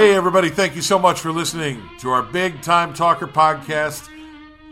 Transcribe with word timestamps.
Hey, 0.00 0.14
everybody, 0.14 0.48
thank 0.48 0.76
you 0.76 0.80
so 0.80 0.98
much 0.98 1.20
for 1.20 1.30
listening 1.30 1.82
to 1.98 2.08
our 2.08 2.22
Big 2.22 2.62
Time 2.62 2.94
Talker 2.94 3.26
podcast. 3.26 4.08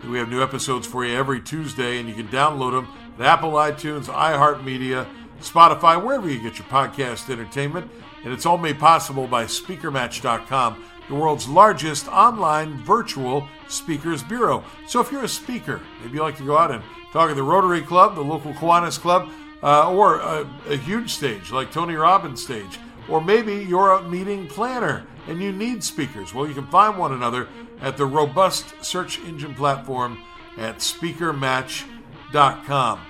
We 0.09 0.17
have 0.17 0.31
new 0.31 0.43
episodes 0.43 0.87
for 0.87 1.05
you 1.05 1.15
every 1.15 1.39
Tuesday, 1.43 2.01
and 2.01 2.09
you 2.09 2.15
can 2.15 2.29
download 2.29 2.73
them 2.73 2.89
at 3.19 3.27
Apple 3.27 3.53
iTunes, 3.53 4.07
iHeartMedia, 4.07 5.07
Spotify, 5.43 6.03
wherever 6.03 6.31
you 6.31 6.41
get 6.41 6.59
your 6.59 6.67
podcast 6.69 7.29
entertainment. 7.29 7.91
And 8.25 8.33
it's 8.33 8.47
all 8.47 8.57
made 8.57 8.79
possible 8.79 9.27
by 9.27 9.45
SpeakerMatch.com, 9.45 10.83
the 11.11 11.15
world's 11.15 11.47
largest 11.47 12.09
online 12.09 12.79
virtual 12.79 13.47
speakers 13.69 14.23
bureau. 14.23 14.65
So 14.87 14.99
if 15.01 15.13
you're 15.13 15.25
a 15.25 15.29
speaker, 15.29 15.83
maybe 16.01 16.15
you 16.15 16.23
like 16.23 16.39
to 16.39 16.47
go 16.47 16.57
out 16.57 16.71
and 16.71 16.83
talk 17.13 17.29
at 17.29 17.37
the 17.37 17.43
Rotary 17.43 17.83
Club, 17.83 18.15
the 18.15 18.23
local 18.23 18.55
Kiwanis 18.55 18.99
Club, 18.99 19.29
uh, 19.63 19.93
or 19.93 20.21
a, 20.21 20.51
a 20.71 20.77
huge 20.77 21.11
stage 21.11 21.53
like 21.53 21.71
Tony 21.71 21.97
Robbins' 21.97 22.43
stage, 22.43 22.79
or 23.11 23.21
maybe 23.21 23.57
you're 23.57 23.93
a 23.93 24.03
meeting 24.09 24.47
planner 24.47 25.05
and 25.29 25.41
you 25.41 25.53
need 25.53 25.85
speakers. 25.85 26.35
Well, 26.35 26.49
you 26.49 26.55
can 26.55 26.67
find 26.67 26.99
one 26.99 27.13
another 27.13 27.47
at 27.81 27.97
the 27.97 28.07
robust 28.07 28.85
search 28.85 29.21
engine 29.21 29.55
platform 29.55 30.19
at 30.57 30.79
speakermatch.com. 30.79 33.01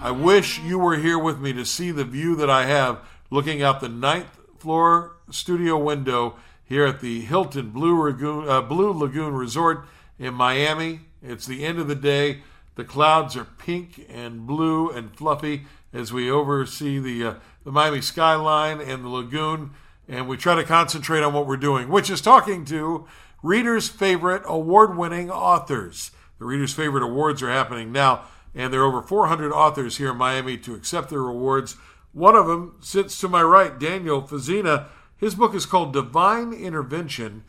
I 0.00 0.10
wish 0.10 0.58
you 0.60 0.78
were 0.78 0.96
here 0.96 1.18
with 1.18 1.38
me 1.40 1.52
to 1.52 1.66
see 1.66 1.90
the 1.90 2.04
view 2.04 2.36
that 2.36 2.48
I 2.48 2.64
have 2.66 3.00
looking 3.30 3.62
out 3.62 3.80
the 3.80 3.88
ninth 3.88 4.38
floor 4.58 5.16
studio 5.30 5.76
window 5.76 6.36
here 6.64 6.86
at 6.86 7.00
the 7.00 7.22
Hilton 7.22 7.70
Blue 7.70 8.00
Lagoon, 8.02 8.48
uh, 8.48 8.62
Blue 8.62 8.92
Lagoon 8.92 9.34
Resort 9.34 9.84
in 10.18 10.34
Miami. 10.34 11.00
It's 11.22 11.46
the 11.46 11.64
end 11.64 11.78
of 11.78 11.88
the 11.88 11.94
day. 11.94 12.42
The 12.76 12.84
clouds 12.84 13.36
are 13.36 13.44
pink 13.44 14.06
and 14.08 14.46
blue 14.46 14.90
and 14.90 15.14
fluffy 15.16 15.66
as 15.92 16.12
we 16.12 16.30
oversee 16.30 16.98
the 16.98 17.24
uh, 17.24 17.34
the 17.64 17.72
Miami 17.72 18.00
skyline 18.00 18.80
and 18.80 19.04
the 19.04 19.08
lagoon, 19.08 19.72
and 20.08 20.28
we 20.28 20.36
try 20.36 20.54
to 20.54 20.64
concentrate 20.64 21.22
on 21.22 21.32
what 21.32 21.46
we're 21.46 21.56
doing, 21.56 21.88
which 21.88 22.10
is 22.10 22.20
talking 22.20 22.64
to 22.66 23.06
readers' 23.42 23.88
favorite 23.88 24.42
award-winning 24.46 25.30
authors. 25.30 26.10
The 26.38 26.44
readers' 26.44 26.74
favorite 26.74 27.02
awards 27.02 27.42
are 27.42 27.50
happening 27.50 27.92
now, 27.92 28.24
and 28.54 28.72
there 28.72 28.82
are 28.82 28.86
over 28.86 29.02
400 29.02 29.52
authors 29.52 29.96
here 29.96 30.10
in 30.10 30.16
Miami 30.16 30.56
to 30.58 30.74
accept 30.74 31.10
their 31.10 31.26
awards. 31.26 31.76
One 32.12 32.36
of 32.36 32.46
them 32.46 32.76
sits 32.80 33.18
to 33.20 33.28
my 33.28 33.42
right, 33.42 33.78
Daniel 33.78 34.22
Fazzina. 34.22 34.86
His 35.16 35.34
book 35.34 35.54
is 35.54 35.66
called 35.66 35.92
Divine 35.92 36.52
Intervention 36.52 37.44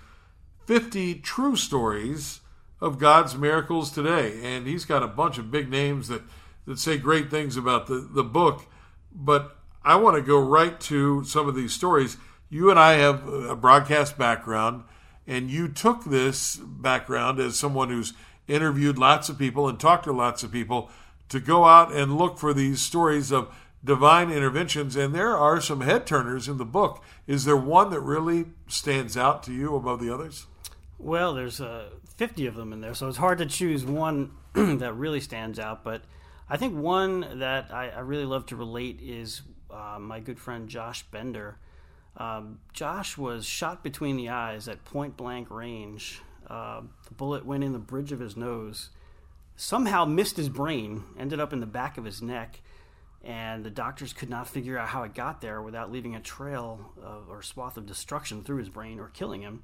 50 0.66 1.16
True 1.16 1.56
Stories 1.56 2.42
of 2.82 3.00
God's 3.00 3.36
Miracles 3.36 3.92
Today. 3.92 4.40
And 4.44 4.68
he's 4.68 4.86
got 4.86 5.04
a 5.04 5.08
bunch 5.08 5.38
of 5.38 5.52
big 5.52 5.70
names 5.70 6.10
that, 6.10 6.22
that 6.66 6.80
say 6.80 6.98
great 6.98 7.32
things 7.32 7.58
about 7.58 7.88
the, 7.88 8.08
the 8.12 8.24
book. 8.24 8.66
But 9.14 9.58
I 9.84 9.96
want 9.96 10.18
to 10.18 10.22
go 10.22 10.40
right 10.40 10.80
to 10.82 11.24
some 11.24 11.48
of 11.48 11.56
these 11.56 11.74
stories. 11.74 12.18
You 12.50 12.70
and 12.70 12.80
I 12.80 12.94
have 12.94 13.28
a 13.28 13.56
broadcast 13.56 14.18
background, 14.18 14.84
and 15.26 15.52
you 15.52 15.68
took 15.68 16.06
this 16.06 16.56
background 16.56 17.40
as 17.40 17.60
someone 17.60 17.90
who's 17.90 18.14
interviewed 18.48 18.98
lots 18.98 19.28
of 19.28 19.38
people 19.38 19.68
and 19.68 19.78
talked 19.80 20.06
to 20.06 20.14
lots 20.14 20.44
of 20.44 20.52
people 20.52 20.90
to 21.30 21.42
go 21.42 21.66
out 21.66 21.92
and 21.92 22.18
look 22.18 22.38
for 22.38 22.54
these 22.54 22.82
stories 22.82 23.32
of 23.32 23.54
divine 23.84 24.32
interventions. 24.32 24.96
And 24.96 25.14
there 25.14 25.36
are 25.36 25.60
some 25.60 25.82
head 25.82 26.08
turners 26.08 26.48
in 26.48 26.58
the 26.58 26.66
book. 26.66 27.04
Is 27.26 27.44
there 27.44 27.58
one 27.58 27.90
that 27.90 28.00
really 28.00 28.46
stands 28.68 29.18
out 29.18 29.44
to 29.44 29.54
you 29.54 29.76
above 29.76 30.00
the 30.00 30.14
others? 30.14 30.46
Well, 30.98 31.34
there's 31.34 31.60
uh, 31.60 31.90
50 32.16 32.48
of 32.48 32.56
them 32.56 32.72
in 32.72 32.82
there, 32.82 32.94
so 32.94 33.08
it's 33.08 33.18
hard 33.18 33.38
to 33.40 33.46
choose 33.46 33.86
one 33.86 34.32
that 34.54 34.94
really 34.96 35.20
stands 35.20 35.60
out. 35.60 35.84
But 35.84 36.04
I 36.50 36.56
think 36.56 36.76
one 36.78 37.40
that 37.40 37.74
I, 37.74 37.90
I 37.90 38.00
really 38.00 38.26
love 38.26 38.46
to 38.48 38.56
relate 38.56 39.02
is 39.02 39.42
uh, 39.70 39.98
my 40.00 40.22
good 40.22 40.40
friend 40.40 40.70
Josh 40.70 41.04
Bender. 41.04 41.58
Um, 42.18 42.60
Josh 42.74 43.18
was 43.18 43.46
shot 43.46 43.84
between 43.84 44.18
the 44.18 44.30
eyes 44.30 44.68
at 44.68 44.84
point 44.84 45.16
blank 45.16 45.52
range. 45.52 46.22
Uh, 46.48 46.82
the 47.08 47.14
bullet 47.14 47.46
went 47.46 47.64
in 47.64 47.74
the 47.74 47.80
bridge 47.80 48.12
of 48.12 48.20
his 48.20 48.36
nose, 48.36 48.90
somehow 49.56 50.06
missed 50.06 50.38
his 50.38 50.50
brain, 50.50 51.04
ended 51.20 51.40
up 51.40 51.54
in 51.54 51.60
the 51.60 51.66
back 51.66 51.98
of 51.98 52.06
his 52.06 52.22
neck, 52.22 52.62
and 53.24 53.64
the 53.64 53.70
doctors 53.70 54.14
could 54.14 54.30
not 54.30 54.48
figure 54.48 54.78
out 54.78 54.88
how 54.88 55.04
it 55.04 55.14
got 55.14 55.42
there 55.42 55.62
without 55.62 55.92
leaving 55.92 56.16
a 56.16 56.20
trail 56.20 56.94
of, 57.04 57.30
or 57.30 57.42
swath 57.42 57.78
of 57.78 57.86
destruction 57.86 58.44
through 58.44 58.58
his 58.58 58.70
brain 58.70 59.00
or 59.00 59.10
killing 59.10 59.42
him. 59.42 59.62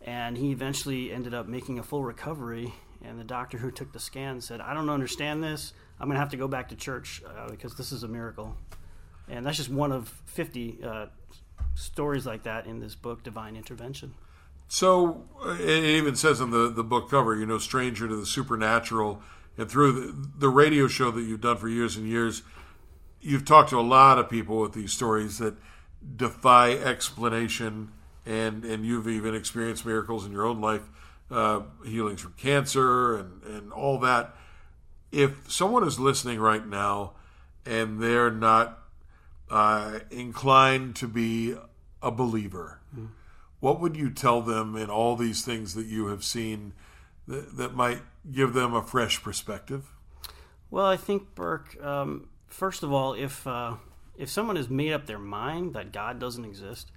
And 0.00 0.36
he 0.36 0.52
eventually 0.52 1.10
ended 1.10 1.34
up 1.34 1.48
making 1.48 1.78
a 1.78 1.82
full 1.82 2.04
recovery. 2.04 2.72
And 3.02 3.18
the 3.18 3.24
doctor 3.24 3.58
who 3.58 3.70
took 3.70 3.92
the 3.92 3.98
scan 3.98 4.40
said, 4.40 4.60
I 4.60 4.74
don't 4.74 4.90
understand 4.90 5.42
this. 5.42 5.72
I'm 5.98 6.06
going 6.08 6.16
to 6.16 6.20
have 6.20 6.30
to 6.30 6.36
go 6.36 6.46
back 6.46 6.68
to 6.68 6.76
church 6.76 7.22
uh, 7.26 7.50
because 7.50 7.74
this 7.74 7.90
is 7.90 8.02
a 8.02 8.08
miracle. 8.08 8.54
And 9.28 9.46
that's 9.46 9.56
just 9.56 9.70
one 9.70 9.90
of 9.90 10.08
50 10.26 10.80
uh, 10.84 11.06
stories 11.74 12.26
like 12.26 12.42
that 12.44 12.66
in 12.66 12.80
this 12.80 12.94
book, 12.94 13.22
Divine 13.22 13.56
Intervention. 13.56 14.14
So 14.68 15.24
it 15.44 15.84
even 15.84 16.16
says 16.16 16.40
in 16.40 16.50
the, 16.50 16.70
the 16.70 16.84
book 16.84 17.10
cover, 17.10 17.36
you 17.36 17.46
know, 17.46 17.58
stranger 17.58 18.08
to 18.08 18.16
the 18.16 18.26
supernatural. 18.26 19.20
And 19.56 19.70
through 19.70 19.92
the, 19.92 20.28
the 20.38 20.48
radio 20.48 20.88
show 20.88 21.10
that 21.10 21.22
you've 21.22 21.40
done 21.40 21.58
for 21.58 21.68
years 21.68 21.96
and 21.96 22.08
years, 22.08 22.42
you've 23.20 23.44
talked 23.44 23.70
to 23.70 23.78
a 23.78 23.82
lot 23.82 24.18
of 24.18 24.28
people 24.28 24.60
with 24.60 24.72
these 24.72 24.92
stories 24.92 25.38
that 25.38 25.54
defy 26.16 26.72
explanation. 26.72 27.92
And, 28.26 28.64
and 28.64 28.86
you've 28.86 29.06
even 29.06 29.34
experienced 29.34 29.84
miracles 29.84 30.24
in 30.24 30.32
your 30.32 30.46
own 30.46 30.60
life, 30.60 30.82
uh, 31.30 31.60
healings 31.84 32.22
from 32.22 32.32
cancer 32.38 33.16
and, 33.16 33.42
and 33.42 33.72
all 33.72 33.98
that. 34.00 34.34
If 35.12 35.50
someone 35.50 35.86
is 35.86 36.00
listening 36.00 36.40
right 36.40 36.66
now 36.66 37.12
and 37.66 38.00
they're 38.00 38.30
not 38.30 38.78
uh, 39.50 40.00
inclined 40.10 40.96
to 40.96 41.08
be 41.08 41.54
a 42.02 42.10
believer, 42.10 42.80
mm. 42.96 43.08
what 43.60 43.80
would 43.80 43.96
you 43.96 44.10
tell 44.10 44.40
them 44.40 44.76
in 44.76 44.90
all 44.90 45.16
these 45.16 45.44
things 45.44 45.74
that 45.74 45.86
you 45.86 46.06
have 46.06 46.24
seen 46.24 46.72
that, 47.26 47.56
that 47.56 47.74
might 47.74 48.02
give 48.30 48.52
them 48.52 48.74
a 48.74 48.82
fresh 48.82 49.22
perspective? 49.22 49.90
Well, 50.70 50.86
I 50.86 50.96
think 50.96 51.34
Burke. 51.34 51.82
Um, 51.82 52.28
first 52.46 52.82
of 52.82 52.92
all, 52.92 53.14
if 53.14 53.46
uh, 53.46 53.74
if 54.16 54.28
someone 54.28 54.56
has 54.56 54.68
made 54.68 54.92
up 54.92 55.06
their 55.06 55.18
mind 55.18 55.74
that 55.74 55.92
God 55.92 56.18
doesn't 56.18 56.44
exist, 56.44 56.90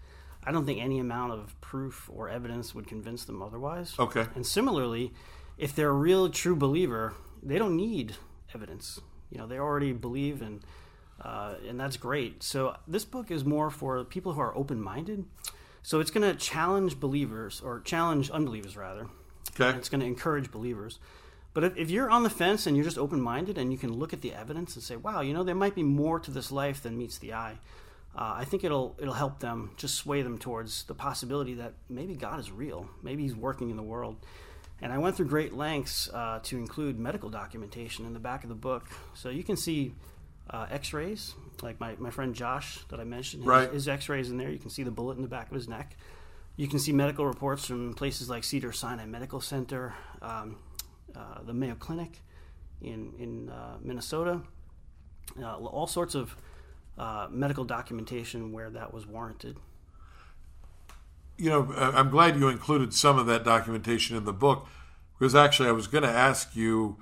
I 0.43 0.51
don't 0.51 0.65
think 0.65 0.81
any 0.81 0.99
amount 0.99 1.33
of 1.33 1.59
proof 1.61 2.09
or 2.13 2.29
evidence 2.29 2.73
would 2.73 2.87
convince 2.87 3.25
them 3.25 3.41
otherwise. 3.41 3.93
Okay. 3.99 4.25
And 4.35 4.45
similarly, 4.45 5.13
if 5.57 5.75
they're 5.75 5.89
a 5.89 5.93
real 5.93 6.29
true 6.29 6.55
believer, 6.55 7.13
they 7.43 7.57
don't 7.57 7.75
need 7.75 8.15
evidence. 8.53 8.99
You 9.29 9.39
know, 9.39 9.47
they 9.47 9.59
already 9.59 9.91
believe 9.91 10.41
and 10.41 10.61
uh, 11.21 11.55
and 11.67 11.79
that's 11.79 11.97
great. 11.97 12.43
So 12.43 12.75
this 12.87 13.05
book 13.05 13.31
is 13.31 13.43
more 13.43 13.69
for 13.69 14.03
people 14.03 14.33
who 14.33 14.41
are 14.41 14.55
open 14.55 14.81
minded. 14.81 15.25
So 15.83 15.99
it's 15.99 16.11
going 16.11 16.29
to 16.29 16.37
challenge 16.37 16.99
believers 16.99 17.61
or 17.63 17.79
challenge 17.81 18.29
unbelievers 18.29 18.75
rather. 18.75 19.07
Okay. 19.51 19.69
And 19.69 19.77
it's 19.77 19.89
going 19.89 20.01
to 20.01 20.07
encourage 20.07 20.51
believers. 20.51 20.99
But 21.53 21.63
if, 21.63 21.77
if 21.77 21.89
you're 21.89 22.09
on 22.09 22.23
the 22.23 22.29
fence 22.29 22.67
and 22.67 22.75
you're 22.75 22.83
just 22.83 22.99
open 22.99 23.19
minded 23.19 23.57
and 23.57 23.71
you 23.71 23.77
can 23.77 23.93
look 23.93 24.13
at 24.13 24.21
the 24.21 24.33
evidence 24.33 24.75
and 24.75 24.83
say, 24.83 24.95
wow, 24.95 25.21
you 25.21 25.33
know, 25.33 25.43
there 25.43 25.55
might 25.55 25.73
be 25.73 25.83
more 25.83 26.19
to 26.19 26.29
this 26.29 26.51
life 26.51 26.83
than 26.83 26.97
meets 26.97 27.17
the 27.17 27.33
eye. 27.33 27.57
Uh, 28.15 28.33
I 28.37 28.45
think 28.45 28.63
it'll 28.63 28.95
it'll 28.99 29.13
help 29.13 29.39
them 29.39 29.71
just 29.77 29.95
sway 29.95 30.23
them 30.23 30.39
towards 30.39 30.83
the 30.83 30.95
possibility 30.95 31.53
that 31.55 31.73
maybe 31.87 32.15
God 32.15 32.39
is 32.39 32.51
real, 32.51 32.89
maybe 33.03 33.23
He's 33.23 33.35
working 33.35 33.69
in 33.69 33.75
the 33.75 33.83
world. 33.83 34.17
And 34.81 34.91
I 34.91 34.97
went 34.97 35.15
through 35.15 35.27
great 35.27 35.53
lengths 35.53 36.09
uh, 36.11 36.39
to 36.43 36.57
include 36.57 36.99
medical 36.99 37.29
documentation 37.29 38.05
in 38.05 38.13
the 38.13 38.19
back 38.19 38.43
of 38.43 38.49
the 38.49 38.55
book, 38.55 38.85
so 39.13 39.29
you 39.29 39.43
can 39.43 39.55
see 39.55 39.93
uh, 40.49 40.67
X-rays, 40.69 41.33
like 41.61 41.79
my, 41.79 41.95
my 41.97 42.09
friend 42.09 42.33
Josh 42.33 42.79
that 42.89 42.99
I 42.99 43.03
mentioned. 43.03 43.43
His, 43.43 43.47
right. 43.47 43.71
his 43.71 43.87
X-rays 43.87 44.29
in 44.29 44.37
there. 44.37 44.49
You 44.49 44.59
can 44.59 44.69
see 44.69 44.83
the 44.83 44.91
bullet 44.91 45.17
in 45.17 45.23
the 45.23 45.27
back 45.27 45.49
of 45.49 45.55
his 45.55 45.67
neck. 45.67 45.95
You 46.55 46.67
can 46.67 46.79
see 46.79 46.91
medical 46.91 47.25
reports 47.25 47.65
from 47.65 47.93
places 47.93 48.29
like 48.29 48.43
Cedar 48.43 48.71
Sinai 48.71 49.05
Medical 49.05 49.41
Center, 49.41 49.93
um, 50.21 50.57
uh, 51.15 51.43
the 51.45 51.53
Mayo 51.53 51.75
Clinic 51.75 52.21
in 52.81 53.13
in 53.19 53.49
uh, 53.49 53.77
Minnesota. 53.81 54.41
Uh, 55.39 55.55
all 55.55 55.87
sorts 55.87 56.15
of 56.15 56.35
uh, 56.97 57.27
medical 57.29 57.63
documentation 57.63 58.51
where 58.51 58.69
that 58.69 58.93
was 58.93 59.05
warranted. 59.05 59.57
You 61.37 61.51
know, 61.51 61.73
I'm 61.77 62.09
glad 62.09 62.37
you 62.37 62.47
included 62.47 62.93
some 62.93 63.19
of 63.19 63.27
that 63.27 63.43
documentation 63.43 64.17
in 64.17 64.25
the 64.25 64.33
book 64.33 64.67
because 65.17 65.35
actually 65.35 65.69
I 65.69 65.73
was 65.73 65.85
going 65.85 66.03
to 66.03 66.09
ask 66.09 66.55
you 66.55 66.97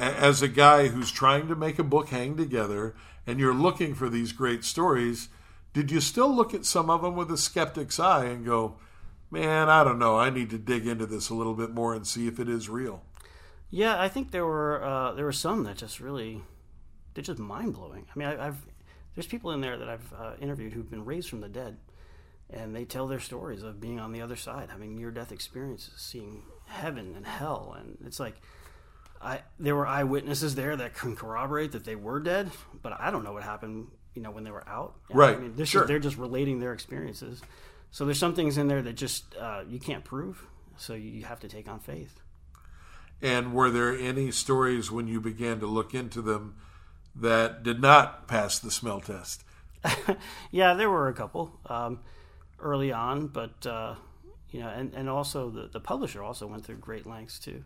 as 0.00 0.40
a 0.40 0.48
guy 0.48 0.88
who's 0.88 1.12
trying 1.12 1.46
to 1.48 1.54
make 1.54 1.78
a 1.78 1.84
book 1.84 2.08
hang 2.08 2.36
together 2.36 2.94
and 3.26 3.38
you're 3.38 3.54
looking 3.54 3.94
for 3.94 4.08
these 4.08 4.32
great 4.32 4.64
stories, 4.64 5.28
did 5.72 5.90
you 5.90 6.00
still 6.00 6.34
look 6.34 6.54
at 6.54 6.64
some 6.64 6.88
of 6.88 7.02
them 7.02 7.16
with 7.16 7.30
a 7.30 7.36
skeptic's 7.36 8.00
eye 8.00 8.24
and 8.24 8.44
go, 8.44 8.76
man, 9.30 9.68
I 9.68 9.84
don't 9.84 9.98
know, 9.98 10.18
I 10.18 10.30
need 10.30 10.50
to 10.50 10.58
dig 10.58 10.86
into 10.86 11.06
this 11.06 11.28
a 11.28 11.34
little 11.34 11.54
bit 11.54 11.70
more 11.70 11.94
and 11.94 12.06
see 12.06 12.26
if 12.26 12.40
it 12.40 12.48
is 12.48 12.68
real? 12.68 13.02
Yeah, 13.70 14.00
I 14.00 14.08
think 14.08 14.30
there 14.30 14.46
were 14.46 14.82
uh, 14.82 15.12
there 15.12 15.24
were 15.24 15.32
some 15.32 15.62
that 15.64 15.76
just 15.76 16.00
really 16.00 16.42
they're 17.14 17.22
just 17.22 17.38
mind 17.38 17.74
blowing. 17.74 18.06
I 18.12 18.18
mean, 18.18 18.26
I, 18.26 18.46
have 18.46 18.56
there's 19.14 19.28
people 19.28 19.52
in 19.52 19.60
there 19.60 19.76
that 19.76 19.88
I've 19.88 20.12
uh, 20.12 20.32
interviewed 20.40 20.72
who've 20.72 20.90
been 20.90 21.04
raised 21.04 21.28
from 21.28 21.40
the 21.40 21.48
dead, 21.48 21.76
and 22.48 22.74
they 22.74 22.84
tell 22.84 23.06
their 23.06 23.20
stories 23.20 23.62
of 23.62 23.80
being 23.80 24.00
on 24.00 24.10
the 24.10 24.22
other 24.22 24.34
side, 24.34 24.70
having 24.70 24.96
near 24.96 25.12
death 25.12 25.30
experiences, 25.30 25.94
seeing 25.98 26.42
heaven 26.66 27.14
and 27.14 27.26
hell, 27.26 27.76
and 27.78 27.98
it's 28.04 28.18
like 28.18 28.40
I 29.20 29.42
there 29.58 29.76
were 29.76 29.86
eyewitnesses 29.86 30.54
there 30.54 30.76
that 30.76 30.94
can 30.94 31.14
corroborate 31.14 31.72
that 31.72 31.84
they 31.84 31.96
were 31.96 32.20
dead, 32.20 32.50
but 32.82 32.98
I 32.98 33.10
don't 33.10 33.24
know 33.24 33.32
what 33.32 33.42
happened. 33.42 33.88
You 34.14 34.22
know, 34.22 34.32
when 34.32 34.42
they 34.42 34.50
were 34.50 34.68
out. 34.68 34.96
Right. 35.08 35.36
I 35.36 35.38
mean, 35.38 35.54
this 35.54 35.68
sure. 35.68 35.82
is, 35.82 35.88
they're 35.88 36.00
just 36.00 36.16
relating 36.16 36.58
their 36.58 36.72
experiences. 36.72 37.40
So 37.92 38.04
there's 38.04 38.18
some 38.18 38.34
things 38.34 38.58
in 38.58 38.66
there 38.66 38.82
that 38.82 38.94
just 38.94 39.36
uh, 39.36 39.62
you 39.68 39.78
can't 39.78 40.04
prove. 40.04 40.46
So 40.76 40.94
you 40.94 41.24
have 41.24 41.40
to 41.40 41.48
take 41.48 41.68
on 41.68 41.78
faith. 41.78 42.20
And 43.22 43.52
were 43.52 43.70
there 43.70 43.96
any 43.96 44.30
stories 44.30 44.90
when 44.90 45.06
you 45.06 45.20
began 45.20 45.60
to 45.60 45.66
look 45.66 45.94
into 45.94 46.22
them 46.22 46.56
that 47.14 47.62
did 47.62 47.80
not 47.80 48.26
pass 48.26 48.58
the 48.58 48.70
smell 48.70 49.00
test? 49.00 49.44
yeah, 50.50 50.74
there 50.74 50.88
were 50.88 51.08
a 51.08 51.12
couple 51.12 51.58
um, 51.66 52.00
early 52.58 52.92
on, 52.92 53.26
but 53.26 53.66
uh, 53.66 53.94
you 54.50 54.60
know, 54.60 54.68
and, 54.68 54.94
and 54.94 55.08
also 55.08 55.50
the, 55.50 55.68
the 55.68 55.80
publisher 55.80 56.22
also 56.22 56.46
went 56.46 56.64
through 56.64 56.76
great 56.76 57.06
lengths 57.06 57.38
too. 57.38 57.62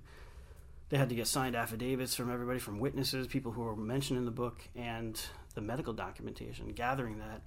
They 0.94 0.98
had 0.98 1.08
to 1.08 1.16
get 1.16 1.26
signed 1.26 1.56
affidavits 1.56 2.14
from 2.14 2.30
everybody, 2.30 2.60
from 2.60 2.78
witnesses, 2.78 3.26
people 3.26 3.50
who 3.50 3.62
were 3.62 3.74
mentioned 3.74 4.16
in 4.16 4.24
the 4.24 4.30
book, 4.30 4.60
and 4.76 5.20
the 5.56 5.60
medical 5.60 5.92
documentation, 5.92 6.68
gathering 6.68 7.18
that. 7.18 7.42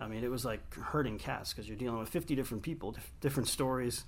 I 0.00 0.08
mean, 0.08 0.24
it 0.24 0.30
was 0.32 0.44
like 0.44 0.74
herding 0.74 1.16
cats 1.16 1.52
because 1.52 1.68
you're 1.68 1.76
dealing 1.76 2.00
with 2.00 2.08
50 2.08 2.34
different 2.34 2.64
people, 2.64 2.96
different 3.20 3.48
stories, 3.48 4.04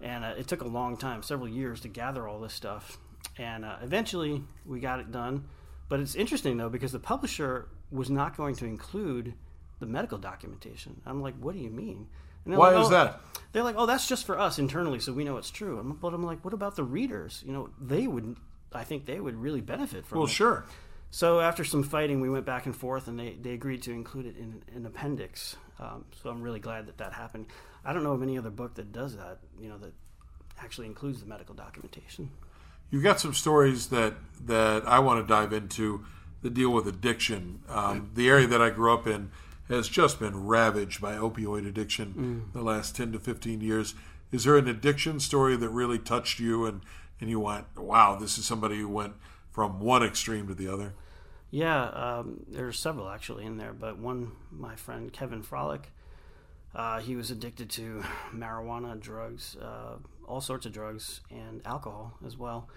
and 0.00 0.24
uh, 0.24 0.34
it 0.36 0.48
took 0.48 0.62
a 0.62 0.66
long 0.66 0.96
time, 0.96 1.22
several 1.22 1.48
years, 1.48 1.78
to 1.82 1.88
gather 1.88 2.26
all 2.26 2.40
this 2.40 2.52
stuff. 2.52 2.98
And 3.38 3.64
uh, 3.64 3.76
eventually, 3.84 4.42
we 4.66 4.80
got 4.80 4.98
it 4.98 5.12
done. 5.12 5.44
But 5.88 6.00
it's 6.00 6.16
interesting 6.16 6.56
though 6.56 6.68
because 6.68 6.90
the 6.90 6.98
publisher 6.98 7.68
was 7.92 8.10
not 8.10 8.36
going 8.36 8.56
to 8.56 8.64
include 8.64 9.34
the 9.78 9.86
medical 9.86 10.18
documentation. 10.18 11.00
I'm 11.06 11.22
like, 11.22 11.36
what 11.36 11.54
do 11.54 11.60
you 11.60 11.70
mean? 11.70 12.08
Why 12.44 12.70
like, 12.70 12.80
is 12.80 12.86
oh, 12.88 12.90
that? 12.90 13.20
They're 13.52 13.62
like, 13.62 13.76
oh, 13.78 13.86
that's 13.86 14.06
just 14.06 14.26
for 14.26 14.38
us 14.38 14.58
internally, 14.58 14.98
so 15.00 15.12
we 15.12 15.24
know 15.24 15.36
it's 15.36 15.50
true. 15.50 15.78
I'm, 15.78 15.92
but 15.92 16.12
I'm 16.12 16.24
like, 16.24 16.44
what 16.44 16.54
about 16.54 16.76
the 16.76 16.84
readers? 16.84 17.42
You 17.46 17.52
know, 17.52 17.70
they 17.80 18.06
would. 18.06 18.36
I 18.72 18.82
think 18.82 19.06
they 19.06 19.20
would 19.20 19.36
really 19.36 19.60
benefit 19.60 20.04
from 20.06 20.18
well, 20.18 20.24
it. 20.24 20.28
Well, 20.28 20.34
sure. 20.34 20.64
So 21.10 21.40
after 21.40 21.62
some 21.62 21.84
fighting, 21.84 22.20
we 22.20 22.28
went 22.28 22.44
back 22.44 22.66
and 22.66 22.74
forth, 22.74 23.06
and 23.06 23.16
they, 23.16 23.36
they 23.40 23.52
agreed 23.52 23.82
to 23.82 23.92
include 23.92 24.26
it 24.26 24.36
in 24.36 24.62
an 24.74 24.84
appendix. 24.84 25.54
Um, 25.78 26.04
so 26.20 26.28
I'm 26.28 26.42
really 26.42 26.58
glad 26.58 26.86
that 26.86 26.98
that 26.98 27.12
happened. 27.12 27.46
I 27.84 27.92
don't 27.92 28.02
know 28.02 28.12
of 28.12 28.22
any 28.22 28.36
other 28.36 28.50
book 28.50 28.74
that 28.74 28.90
does 28.90 29.16
that. 29.16 29.38
You 29.60 29.68
know, 29.68 29.78
that 29.78 29.92
actually 30.60 30.88
includes 30.88 31.20
the 31.20 31.26
medical 31.26 31.54
documentation. 31.54 32.30
You've 32.90 33.04
got 33.04 33.20
some 33.20 33.32
stories 33.32 33.88
that 33.88 34.14
that 34.46 34.86
I 34.88 34.98
want 34.98 35.24
to 35.24 35.32
dive 35.32 35.52
into 35.52 36.04
that 36.42 36.54
deal 36.54 36.70
with 36.70 36.86
addiction. 36.88 37.60
Um, 37.68 38.10
the 38.14 38.28
area 38.28 38.48
that 38.48 38.60
I 38.60 38.70
grew 38.70 38.92
up 38.92 39.06
in 39.06 39.30
has 39.68 39.88
just 39.88 40.18
been 40.18 40.46
ravaged 40.46 41.00
by 41.00 41.14
opioid 41.14 41.66
addiction 41.66 42.14
mm. 42.14 42.52
the 42.52 42.62
last 42.62 42.94
10 42.96 43.12
to 43.12 43.18
15 43.18 43.60
years. 43.60 43.94
Is 44.30 44.44
there 44.44 44.56
an 44.56 44.68
addiction 44.68 45.20
story 45.20 45.56
that 45.56 45.68
really 45.68 45.98
touched 45.98 46.38
you 46.38 46.66
and, 46.66 46.82
and 47.20 47.30
you 47.30 47.40
went, 47.40 47.66
wow, 47.76 48.16
this 48.16 48.36
is 48.36 48.44
somebody 48.44 48.78
who 48.78 48.88
went 48.88 49.14
from 49.50 49.80
one 49.80 50.02
extreme 50.02 50.46
to 50.48 50.54
the 50.54 50.68
other? 50.68 50.92
Yeah, 51.50 51.84
um, 51.90 52.44
there's 52.48 52.78
several 52.78 53.08
actually 53.08 53.44
in 53.44 53.56
there, 53.56 53.72
but 53.72 53.96
one, 53.96 54.32
my 54.50 54.74
friend 54.74 55.12
Kevin 55.12 55.42
Frolick, 55.42 55.84
uh, 56.74 56.98
he 56.98 57.14
was 57.14 57.30
addicted 57.30 57.70
to 57.70 58.02
marijuana, 58.34 58.98
drugs, 58.98 59.56
uh, 59.56 59.96
all 60.26 60.40
sorts 60.40 60.66
of 60.66 60.72
drugs, 60.72 61.20
and 61.30 61.62
alcohol 61.64 62.14
as 62.26 62.36
well. 62.36 62.68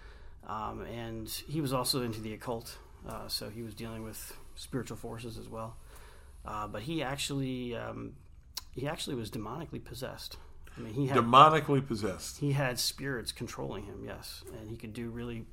Um, 0.46 0.84
and 0.84 1.28
he 1.28 1.60
was 1.60 1.74
also 1.74 2.04
into 2.04 2.22
the 2.22 2.34
occult, 2.34 2.78
uh, 3.08 3.28
so 3.28 3.50
he 3.50 3.64
was 3.64 3.74
dealing 3.74 4.04
with 4.04 4.38
spiritual 4.56 4.98
forces 4.98 5.38
as 5.38 5.50
well. 5.50 5.76
Uh, 6.46 6.68
but 6.68 6.84
he 6.84 7.04
actually 7.04 7.76
um, 7.76 8.14
he 8.72 8.88
actually 8.88 9.16
was 9.16 9.30
demonically 9.30 9.84
possessed. 9.84 10.38
I 10.78 10.82
mean, 10.82 10.94
he 10.94 11.08
had, 11.08 11.18
demonically 11.18 11.86
possessed. 11.86 12.38
He 12.38 12.52
had 12.52 12.80
spirits 12.80 13.32
controlling 13.32 13.86
him, 13.86 14.04
yes, 14.06 14.44
and 14.60 14.70
he 14.70 14.78
could 14.78 14.94
do 14.94 15.10
really 15.10 15.46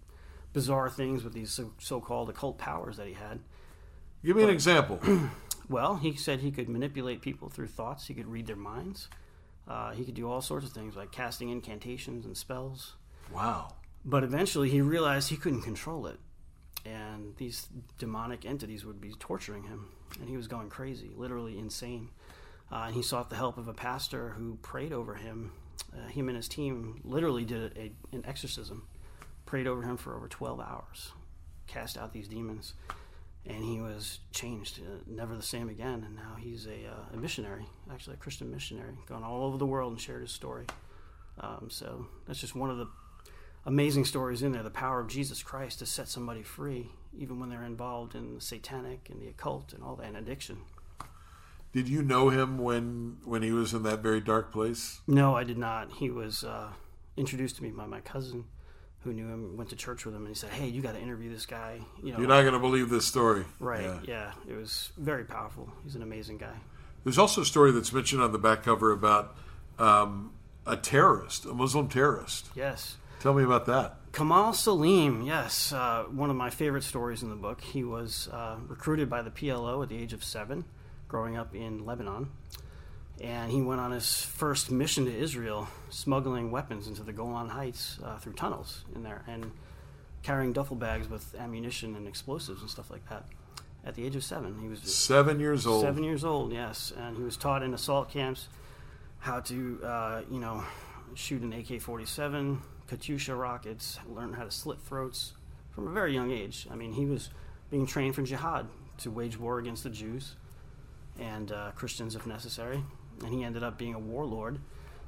bizarre 0.52 0.88
things 0.88 1.24
with 1.24 1.32
these 1.32 1.60
so, 1.78 2.00
called 2.00 2.28
occult 2.28 2.58
powers 2.58 2.96
that 2.98 3.06
he 3.06 3.14
had. 3.14 3.40
Give 4.24 4.36
me 4.36 4.42
but, 4.42 4.48
an 4.48 4.54
example. 4.54 5.00
well, 5.68 5.96
he 5.96 6.14
said 6.14 6.40
he 6.40 6.50
could 6.50 6.68
manipulate 6.68 7.22
people 7.22 7.48
through 7.48 7.68
thoughts. 7.68 8.06
He 8.06 8.14
could 8.14 8.26
read 8.26 8.46
their 8.46 8.56
minds. 8.56 9.08
Uh, 9.66 9.92
he 9.92 10.04
could 10.04 10.14
do 10.14 10.30
all 10.30 10.40
sorts 10.40 10.66
of 10.66 10.72
things 10.72 10.94
like 10.94 11.10
casting 11.10 11.48
incantations 11.48 12.24
and 12.24 12.36
spells. 12.36 12.94
Wow. 13.32 13.74
But 14.04 14.22
eventually 14.22 14.68
he 14.68 14.80
realized 14.80 15.30
he 15.30 15.36
couldn't 15.36 15.62
control 15.62 16.06
it. 16.06 16.18
And 16.84 17.34
these 17.36 17.68
demonic 17.98 18.44
entities 18.44 18.84
would 18.84 19.00
be 19.00 19.14
torturing 19.18 19.64
him. 19.64 19.86
And 20.20 20.28
he 20.28 20.36
was 20.36 20.46
going 20.46 20.68
crazy, 20.68 21.12
literally 21.16 21.58
insane. 21.58 22.10
Uh, 22.70 22.84
and 22.86 22.94
he 22.94 23.02
sought 23.02 23.30
the 23.30 23.36
help 23.36 23.58
of 23.58 23.68
a 23.68 23.74
pastor 23.74 24.30
who 24.30 24.56
prayed 24.62 24.92
over 24.92 25.14
him. 25.14 25.52
Uh, 25.92 26.08
him 26.08 26.28
and 26.28 26.36
his 26.36 26.48
team 26.48 27.00
literally 27.04 27.44
did 27.44 27.76
a, 27.76 27.92
an 28.14 28.24
exorcism, 28.26 28.86
prayed 29.46 29.66
over 29.66 29.82
him 29.82 29.96
for 29.96 30.16
over 30.16 30.28
12 30.28 30.60
hours, 30.60 31.12
cast 31.66 31.96
out 31.96 32.12
these 32.12 32.28
demons. 32.28 32.74
And 33.46 33.62
he 33.62 33.78
was 33.80 34.20
changed, 34.32 34.80
uh, 34.80 35.00
never 35.06 35.36
the 35.36 35.42
same 35.42 35.68
again. 35.68 36.02
And 36.06 36.16
now 36.16 36.36
he's 36.38 36.66
a, 36.66 36.88
uh, 36.90 37.14
a, 37.14 37.16
missionary, 37.16 37.66
actually 37.92 38.14
a 38.14 38.18
Christian 38.18 38.50
missionary, 38.50 38.94
gone 39.06 39.22
all 39.22 39.44
over 39.44 39.58
the 39.58 39.66
world 39.66 39.92
and 39.92 40.00
shared 40.00 40.22
his 40.22 40.30
story. 40.30 40.66
Um, 41.38 41.68
so 41.68 42.06
that's 42.26 42.40
just 42.40 42.54
one 42.54 42.70
of 42.70 42.78
the 42.78 42.88
amazing 43.66 44.04
stories 44.04 44.42
in 44.42 44.52
there. 44.52 44.62
The 44.62 44.70
power 44.70 45.00
of 45.00 45.08
Jesus 45.08 45.42
Christ 45.42 45.78
to 45.80 45.86
set 45.86 46.08
somebody 46.08 46.42
free, 46.42 46.90
even 47.16 47.40
when 47.40 47.50
they're 47.50 47.64
involved 47.64 48.14
in 48.14 48.34
the 48.34 48.40
satanic 48.40 49.08
and 49.10 49.20
the 49.20 49.28
occult 49.28 49.72
and 49.72 49.82
all 49.82 49.96
that 49.96 50.06
and 50.06 50.16
addiction. 50.16 50.58
Did 51.72 51.88
you 51.88 52.02
know 52.02 52.28
him 52.28 52.58
when 52.58 53.18
when 53.24 53.42
he 53.42 53.50
was 53.50 53.74
in 53.74 53.82
that 53.82 54.00
very 54.00 54.20
dark 54.20 54.52
place? 54.52 55.00
No, 55.08 55.34
I 55.34 55.42
did 55.42 55.58
not. 55.58 55.90
He 55.92 56.08
was 56.08 56.44
uh, 56.44 56.68
introduced 57.16 57.56
to 57.56 57.64
me 57.64 57.70
by 57.70 57.84
my 57.84 58.00
cousin, 58.00 58.44
who 59.00 59.12
knew 59.12 59.26
him, 59.26 59.56
went 59.56 59.70
to 59.70 59.76
church 59.76 60.06
with 60.06 60.14
him, 60.14 60.20
and 60.20 60.28
he 60.28 60.34
said, 60.34 60.50
"Hey, 60.50 60.68
you 60.68 60.80
got 60.80 60.92
to 60.92 61.00
interview 61.00 61.32
this 61.32 61.46
guy." 61.46 61.80
You 62.00 62.12
know, 62.12 62.18
you're 62.18 62.28
not 62.28 62.42
going 62.42 62.52
to 62.54 62.60
believe 62.60 62.90
this 62.90 63.06
story. 63.06 63.44
Right? 63.58 63.82
Yeah. 63.82 64.00
yeah, 64.06 64.32
it 64.48 64.54
was 64.54 64.92
very 64.96 65.24
powerful. 65.24 65.68
He's 65.82 65.96
an 65.96 66.02
amazing 66.02 66.38
guy. 66.38 66.54
There's 67.02 67.18
also 67.18 67.40
a 67.40 67.44
story 67.44 67.72
that's 67.72 67.92
mentioned 67.92 68.22
on 68.22 68.30
the 68.30 68.38
back 68.38 68.62
cover 68.62 68.92
about 68.92 69.36
um, 69.78 70.32
a 70.64 70.76
terrorist, 70.76 71.44
a 71.44 71.54
Muslim 71.54 71.88
terrorist. 71.88 72.50
Yes. 72.54 72.96
Tell 73.20 73.34
me 73.34 73.42
about 73.42 73.66
that. 73.66 73.96
Kamal 74.12 74.52
Saleem, 74.52 75.26
yes, 75.26 75.72
uh, 75.72 76.04
one 76.04 76.30
of 76.30 76.36
my 76.36 76.50
favorite 76.50 76.84
stories 76.84 77.22
in 77.22 77.30
the 77.30 77.36
book. 77.36 77.60
He 77.60 77.82
was 77.82 78.28
uh, 78.28 78.56
recruited 78.68 79.10
by 79.10 79.22
the 79.22 79.30
PLO 79.30 79.82
at 79.82 79.88
the 79.88 79.96
age 79.96 80.12
of 80.12 80.22
seven, 80.22 80.64
growing 81.08 81.36
up 81.36 81.54
in 81.54 81.84
Lebanon. 81.84 82.28
And 83.20 83.50
he 83.50 83.60
went 83.62 83.80
on 83.80 83.92
his 83.92 84.22
first 84.22 84.70
mission 84.70 85.04
to 85.06 85.16
Israel, 85.16 85.68
smuggling 85.88 86.50
weapons 86.50 86.86
into 86.86 87.02
the 87.02 87.12
Golan 87.12 87.48
Heights 87.48 87.98
uh, 88.04 88.18
through 88.18 88.34
tunnels 88.34 88.84
in 88.94 89.02
there 89.02 89.22
and 89.26 89.52
carrying 90.22 90.52
duffel 90.52 90.76
bags 90.76 91.08
with 91.08 91.34
ammunition 91.38 91.94
and 91.96 92.08
explosives 92.08 92.60
and 92.60 92.70
stuff 92.70 92.90
like 92.90 93.08
that. 93.08 93.24
At 93.86 93.94
the 93.94 94.04
age 94.06 94.16
of 94.16 94.24
seven, 94.24 94.58
he 94.60 94.68
was 94.68 94.80
seven 94.80 95.38
years 95.38 95.66
old. 95.66 95.82
Seven 95.82 96.02
years 96.04 96.24
old, 96.24 96.52
yes, 96.52 96.92
and 96.96 97.16
he 97.16 97.22
was 97.22 97.36
taught 97.36 97.62
in 97.62 97.74
assault 97.74 98.10
camps 98.10 98.48
how 99.18 99.40
to, 99.40 99.80
uh, 99.84 100.22
you 100.30 100.40
know, 100.40 100.64
shoot 101.14 101.42
an 101.42 101.52
AK-47, 101.52 102.58
Katyusha 102.88 103.38
rockets, 103.38 103.98
learned 104.08 104.34
how 104.34 104.44
to 104.44 104.50
slit 104.50 104.80
throats 104.80 105.32
from 105.70 105.88
a 105.88 105.90
very 105.90 106.12
young 106.12 106.30
age. 106.30 106.66
I 106.70 106.76
mean, 106.76 106.92
he 106.92 107.06
was 107.06 107.30
being 107.70 107.86
trained 107.86 108.14
for 108.14 108.22
jihad 108.22 108.66
to 108.98 109.10
wage 109.10 109.38
war 109.38 109.58
against 109.58 109.84
the 109.84 109.90
Jews 109.90 110.36
and 111.18 111.50
uh, 111.50 111.70
Christians 111.74 112.14
if 112.14 112.26
necessary. 112.26 112.82
And 113.20 113.32
he 113.32 113.44
ended 113.44 113.62
up 113.62 113.78
being 113.78 113.94
a 113.94 113.98
warlord, 113.98 114.58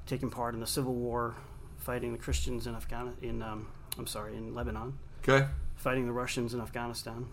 taking 0.06 0.30
part 0.30 0.54
in 0.54 0.60
the 0.60 0.66
civil 0.66 0.94
war, 0.94 1.34
fighting 1.78 2.12
the 2.12 2.18
Christians 2.18 2.66
in 2.66 2.74
Afghanistan. 2.74 3.28
In 3.28 3.42
um, 3.42 3.68
I'm 3.98 4.06
sorry, 4.06 4.36
in 4.36 4.54
Lebanon. 4.54 4.98
Okay. 5.26 5.46
Fighting 5.76 6.06
the 6.06 6.12
Russians 6.12 6.54
in 6.54 6.60
Afghanistan. 6.60 7.26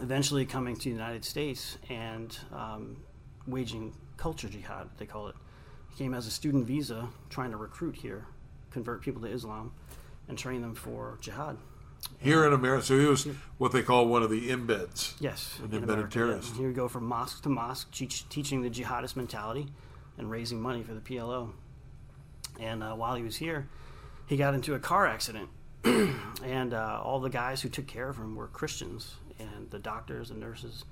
Eventually 0.00 0.46
coming 0.46 0.74
to 0.76 0.84
the 0.84 0.90
United 0.90 1.24
States 1.24 1.76
and 1.90 2.36
um, 2.52 2.96
waging 3.46 3.92
culture 4.16 4.48
jihad, 4.48 4.88
they 4.98 5.06
call 5.06 5.28
it. 5.28 5.34
He 5.90 5.96
came 5.96 6.14
as 6.14 6.26
a 6.26 6.30
student 6.30 6.66
visa, 6.66 7.08
trying 7.28 7.50
to 7.50 7.58
recruit 7.58 7.96
here 7.96 8.26
convert 8.72 9.02
people 9.02 9.22
to 9.22 9.28
Islam 9.28 9.72
and 10.28 10.38
train 10.38 10.62
them 10.62 10.74
for 10.74 11.18
jihad. 11.20 11.56
Here 12.18 12.44
in 12.44 12.52
America, 12.52 12.84
so 12.84 12.98
he 12.98 13.06
was 13.06 13.28
what 13.58 13.72
they 13.72 13.82
call 13.82 14.06
one 14.06 14.22
of 14.22 14.30
the 14.30 14.48
embeds. 14.48 15.14
Yes, 15.20 15.58
an 15.62 15.72
embedded 15.72 16.10
terrorist. 16.10 16.52
Yeah. 16.52 16.60
He 16.60 16.66
would 16.66 16.74
go 16.74 16.88
from 16.88 17.04
mosque 17.04 17.42
to 17.44 17.48
mosque, 17.48 17.90
teach, 17.92 18.28
teaching 18.28 18.62
the 18.62 18.70
jihadist 18.70 19.14
mentality 19.14 19.68
and 20.18 20.30
raising 20.30 20.60
money 20.60 20.82
for 20.82 20.94
the 20.94 21.00
PLO. 21.00 21.52
And 22.60 22.82
uh, 22.82 22.94
while 22.94 23.14
he 23.14 23.22
was 23.22 23.36
here, 23.36 23.68
he 24.26 24.36
got 24.36 24.54
into 24.54 24.74
a 24.74 24.78
car 24.78 25.06
accident, 25.06 25.48
and 25.84 26.74
uh, 26.74 27.00
all 27.02 27.20
the 27.20 27.30
guys 27.30 27.62
who 27.62 27.68
took 27.68 27.86
care 27.86 28.08
of 28.08 28.16
him 28.16 28.34
were 28.34 28.48
Christians, 28.48 29.14
and 29.38 29.70
the 29.70 29.78
doctors 29.78 30.30
and 30.30 30.40
nurses, 30.40 30.84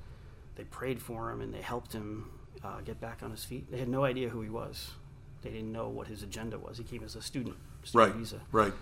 they 0.56 0.64
prayed 0.64 1.00
for 1.00 1.30
him 1.30 1.40
and 1.40 1.52
they 1.54 1.62
helped 1.62 1.92
him 1.92 2.30
uh, 2.62 2.80
get 2.80 3.00
back 3.00 3.22
on 3.22 3.30
his 3.30 3.44
feet. 3.44 3.70
They 3.70 3.78
had 3.78 3.88
no 3.88 4.04
idea 4.04 4.28
who 4.28 4.42
he 4.42 4.50
was. 4.50 4.90
They 5.42 5.50
didn't 5.50 5.72
know 5.72 5.88
what 5.88 6.06
his 6.06 6.22
agenda 6.22 6.58
was. 6.58 6.78
He 6.78 6.84
came 6.84 7.02
as 7.02 7.16
a 7.16 7.22
student, 7.22 7.56
student 7.82 8.12
right, 8.12 8.18
visa. 8.18 8.40
Right. 8.52 8.72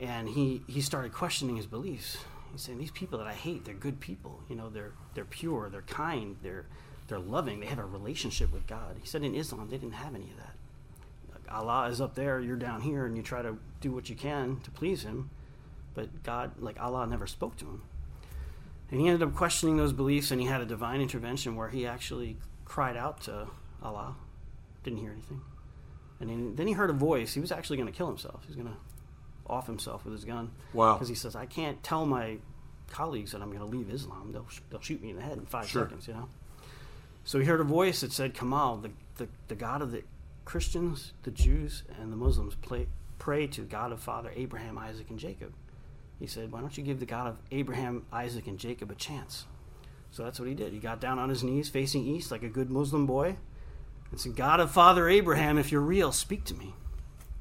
And 0.00 0.28
he, 0.28 0.62
he 0.66 0.80
started 0.80 1.12
questioning 1.12 1.56
his 1.56 1.66
beliefs. 1.66 2.18
He's 2.52 2.62
saying, 2.62 2.78
These 2.78 2.90
people 2.90 3.18
that 3.18 3.26
I 3.26 3.32
hate, 3.32 3.64
they're 3.64 3.74
good 3.74 4.00
people. 4.00 4.40
You 4.48 4.56
know, 4.56 4.68
they're, 4.68 4.92
they're 5.14 5.24
pure, 5.24 5.68
they're 5.70 5.82
kind, 5.82 6.36
they're, 6.42 6.66
they're 7.08 7.18
loving, 7.18 7.60
they 7.60 7.66
have 7.66 7.78
a 7.78 7.84
relationship 7.84 8.52
with 8.52 8.66
God. 8.66 8.96
He 9.00 9.06
said 9.06 9.22
in 9.22 9.34
Islam, 9.34 9.68
they 9.70 9.78
didn't 9.78 9.94
have 9.94 10.14
any 10.14 10.30
of 10.30 10.36
that. 10.38 10.54
Like 11.32 11.54
Allah 11.54 11.88
is 11.88 12.00
up 12.00 12.14
there, 12.14 12.40
you're 12.40 12.56
down 12.56 12.80
here, 12.80 13.06
and 13.06 13.16
you 13.16 13.22
try 13.22 13.42
to 13.42 13.56
do 13.80 13.92
what 13.92 14.08
you 14.08 14.16
can 14.16 14.60
to 14.64 14.70
please 14.70 15.04
Him. 15.04 15.30
But 15.96 16.22
God, 16.22 16.52
like 16.58 16.78
Allah, 16.78 17.06
never 17.06 17.26
spoke 17.26 17.56
to 17.56 17.64
him. 17.64 17.82
And 18.90 19.00
he 19.00 19.08
ended 19.08 19.26
up 19.26 19.34
questioning 19.34 19.78
those 19.78 19.94
beliefs, 19.94 20.30
and 20.30 20.40
he 20.40 20.46
had 20.46 20.60
a 20.60 20.66
divine 20.66 21.00
intervention 21.00 21.56
where 21.56 21.70
he 21.70 21.86
actually 21.86 22.36
cried 22.66 22.96
out 22.96 23.22
to 23.22 23.48
Allah 23.82 24.14
Didn't 24.84 25.00
hear 25.00 25.10
anything. 25.10 25.40
And 26.20 26.30
then, 26.30 26.56
then 26.56 26.66
he 26.66 26.72
heard 26.72 26.90
a 26.90 26.94
voice. 26.94 27.34
He 27.34 27.40
was 27.40 27.52
actually 27.52 27.76
going 27.76 27.90
to 27.90 27.96
kill 27.96 28.06
himself. 28.08 28.42
He 28.42 28.48
was 28.48 28.56
going 28.56 28.68
to 28.68 28.76
off 29.48 29.66
himself 29.66 30.04
with 30.04 30.12
his 30.12 30.24
gun. 30.24 30.50
Wow. 30.72 30.94
Because 30.94 31.08
he 31.08 31.14
says, 31.14 31.36
I 31.36 31.46
can't 31.46 31.82
tell 31.82 32.06
my 32.06 32.38
colleagues 32.90 33.32
that 33.32 33.42
I'm 33.42 33.48
going 33.48 33.60
to 33.60 33.76
leave 33.76 33.90
Islam. 33.90 34.32
They'll, 34.32 34.46
they'll 34.70 34.80
shoot 34.80 35.02
me 35.02 35.10
in 35.10 35.16
the 35.16 35.22
head 35.22 35.38
in 35.38 35.46
five 35.46 35.68
Sure. 35.68 35.84
seconds, 35.84 36.08
you 36.08 36.14
know? 36.14 36.28
So 37.24 37.38
he 37.38 37.44
heard 37.44 37.60
a 37.60 37.64
voice 37.64 38.00
that 38.00 38.12
said, 38.12 38.34
Kamal, 38.34 38.78
the, 38.78 38.90
the, 39.16 39.28
the 39.48 39.54
God 39.54 39.82
of 39.82 39.90
the 39.92 40.02
Christians, 40.44 41.12
the 41.24 41.30
Jews, 41.30 41.82
and 42.00 42.12
the 42.12 42.16
Muslims 42.16 42.54
play, 42.56 42.86
pray 43.18 43.46
to 43.48 43.62
God 43.62 43.92
of 43.92 44.00
Father 44.00 44.30
Abraham, 44.34 44.78
Isaac, 44.78 45.10
and 45.10 45.18
Jacob. 45.18 45.52
He 46.20 46.26
said, 46.26 46.50
Why 46.52 46.60
don't 46.60 46.76
you 46.78 46.84
give 46.84 47.00
the 47.00 47.06
God 47.06 47.26
of 47.26 47.36
Abraham, 47.50 48.06
Isaac, 48.12 48.46
and 48.46 48.58
Jacob 48.58 48.90
a 48.90 48.94
chance? 48.94 49.44
So 50.12 50.22
that's 50.24 50.38
what 50.38 50.48
he 50.48 50.54
did. 50.54 50.72
He 50.72 50.78
got 50.78 51.00
down 51.00 51.18
on 51.18 51.28
his 51.28 51.42
knees 51.44 51.68
facing 51.68 52.06
east 52.06 52.30
like 52.30 52.42
a 52.42 52.48
good 52.48 52.70
Muslim 52.70 53.06
boy 53.06 53.36
and 54.16 54.20
said, 54.22 54.34
God 54.34 54.60
of 54.60 54.70
Father 54.70 55.10
Abraham, 55.10 55.58
if 55.58 55.70
you're 55.70 55.82
real, 55.82 56.10
speak 56.10 56.44
to 56.44 56.54
me. 56.54 56.72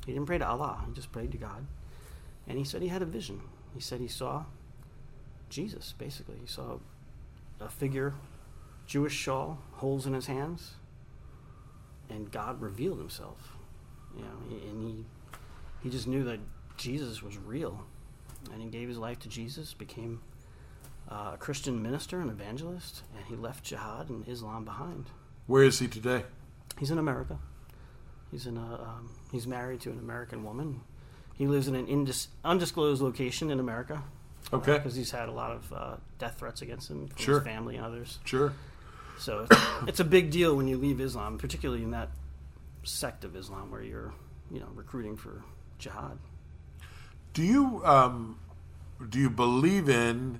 He 0.05 0.11
didn't 0.11 0.25
pray 0.25 0.39
to 0.39 0.45
Allah, 0.45 0.83
he 0.85 0.91
just 0.91 1.09
prayed 1.09 1.31
to 1.31 1.37
God. 1.37 1.65
And 2.49 2.57
he 2.57 2.65
said 2.65 2.81
he 2.81 2.89
had 2.89 3.01
a 3.01 3.05
vision. 3.05 3.39
He 3.73 3.79
said 3.79 4.01
he 4.01 4.09
saw 4.09 4.43
Jesus, 5.49 5.93
basically. 5.97 6.35
He 6.41 6.47
saw 6.47 6.79
a 7.61 7.69
figure, 7.69 8.13
Jewish 8.87 9.13
shawl, 9.13 9.59
holes 9.75 10.05
in 10.05 10.13
his 10.13 10.25
hands, 10.25 10.73
and 12.09 12.29
God 12.29 12.59
revealed 12.61 12.99
himself. 12.99 13.53
You 14.13 14.23
know, 14.23 14.57
and 14.69 14.83
he 14.83 15.05
he 15.81 15.89
just 15.89 16.07
knew 16.07 16.25
that 16.25 16.39
Jesus 16.75 17.23
was 17.23 17.37
real, 17.37 17.85
and 18.51 18.61
he 18.61 18.67
gave 18.67 18.89
his 18.89 18.97
life 18.97 19.19
to 19.19 19.29
Jesus, 19.29 19.73
became 19.73 20.19
uh, 21.09 21.31
a 21.35 21.37
Christian 21.37 21.81
minister 21.81 22.19
and 22.19 22.29
evangelist, 22.29 23.03
and 23.15 23.25
he 23.27 23.35
left 23.37 23.63
jihad 23.63 24.09
and 24.09 24.27
Islam 24.27 24.65
behind. 24.65 25.05
Where 25.47 25.63
is 25.63 25.79
he 25.79 25.87
today? 25.87 26.25
He's 26.79 26.91
in 26.91 26.97
America. 26.97 27.39
He's 28.31 28.45
in 28.47 28.57
a. 28.57 28.73
Um, 28.73 29.09
he's 29.31 29.47
married 29.47 29.81
to 29.81 29.91
an 29.91 29.99
American 29.99 30.43
woman. 30.43 30.81
He 31.33 31.47
lives 31.47 31.67
in 31.67 31.75
an 31.75 31.87
indis- 31.87 32.27
undisclosed 32.43 33.01
location 33.01 33.49
in 33.51 33.59
America. 33.59 34.03
Okay. 34.53 34.73
Because 34.77 34.95
he's 34.95 35.11
had 35.11 35.27
a 35.27 35.31
lot 35.31 35.51
of 35.51 35.73
uh, 35.73 35.95
death 36.19 36.37
threats 36.39 36.61
against 36.61 36.89
him 36.89 37.07
from 37.07 37.17
Sure. 37.17 37.39
his 37.39 37.43
family 37.47 37.75
and 37.77 37.85
others. 37.85 38.19
Sure. 38.25 38.53
So 39.17 39.47
it's, 39.49 39.61
it's 39.87 39.99
a 39.99 40.03
big 40.05 40.29
deal 40.31 40.55
when 40.55 40.67
you 40.67 40.77
leave 40.77 40.99
Islam, 41.01 41.37
particularly 41.37 41.83
in 41.83 41.91
that 41.91 42.09
sect 42.83 43.23
of 43.23 43.35
Islam 43.35 43.71
where 43.71 43.81
you're, 43.81 44.13
you 44.51 44.59
know, 44.59 44.67
recruiting 44.75 45.15
for 45.17 45.43
jihad. 45.79 46.17
Do 47.33 47.41
you 47.43 47.81
um, 47.85 48.39
do 49.09 49.19
you 49.19 49.29
believe 49.29 49.89
in 49.89 50.39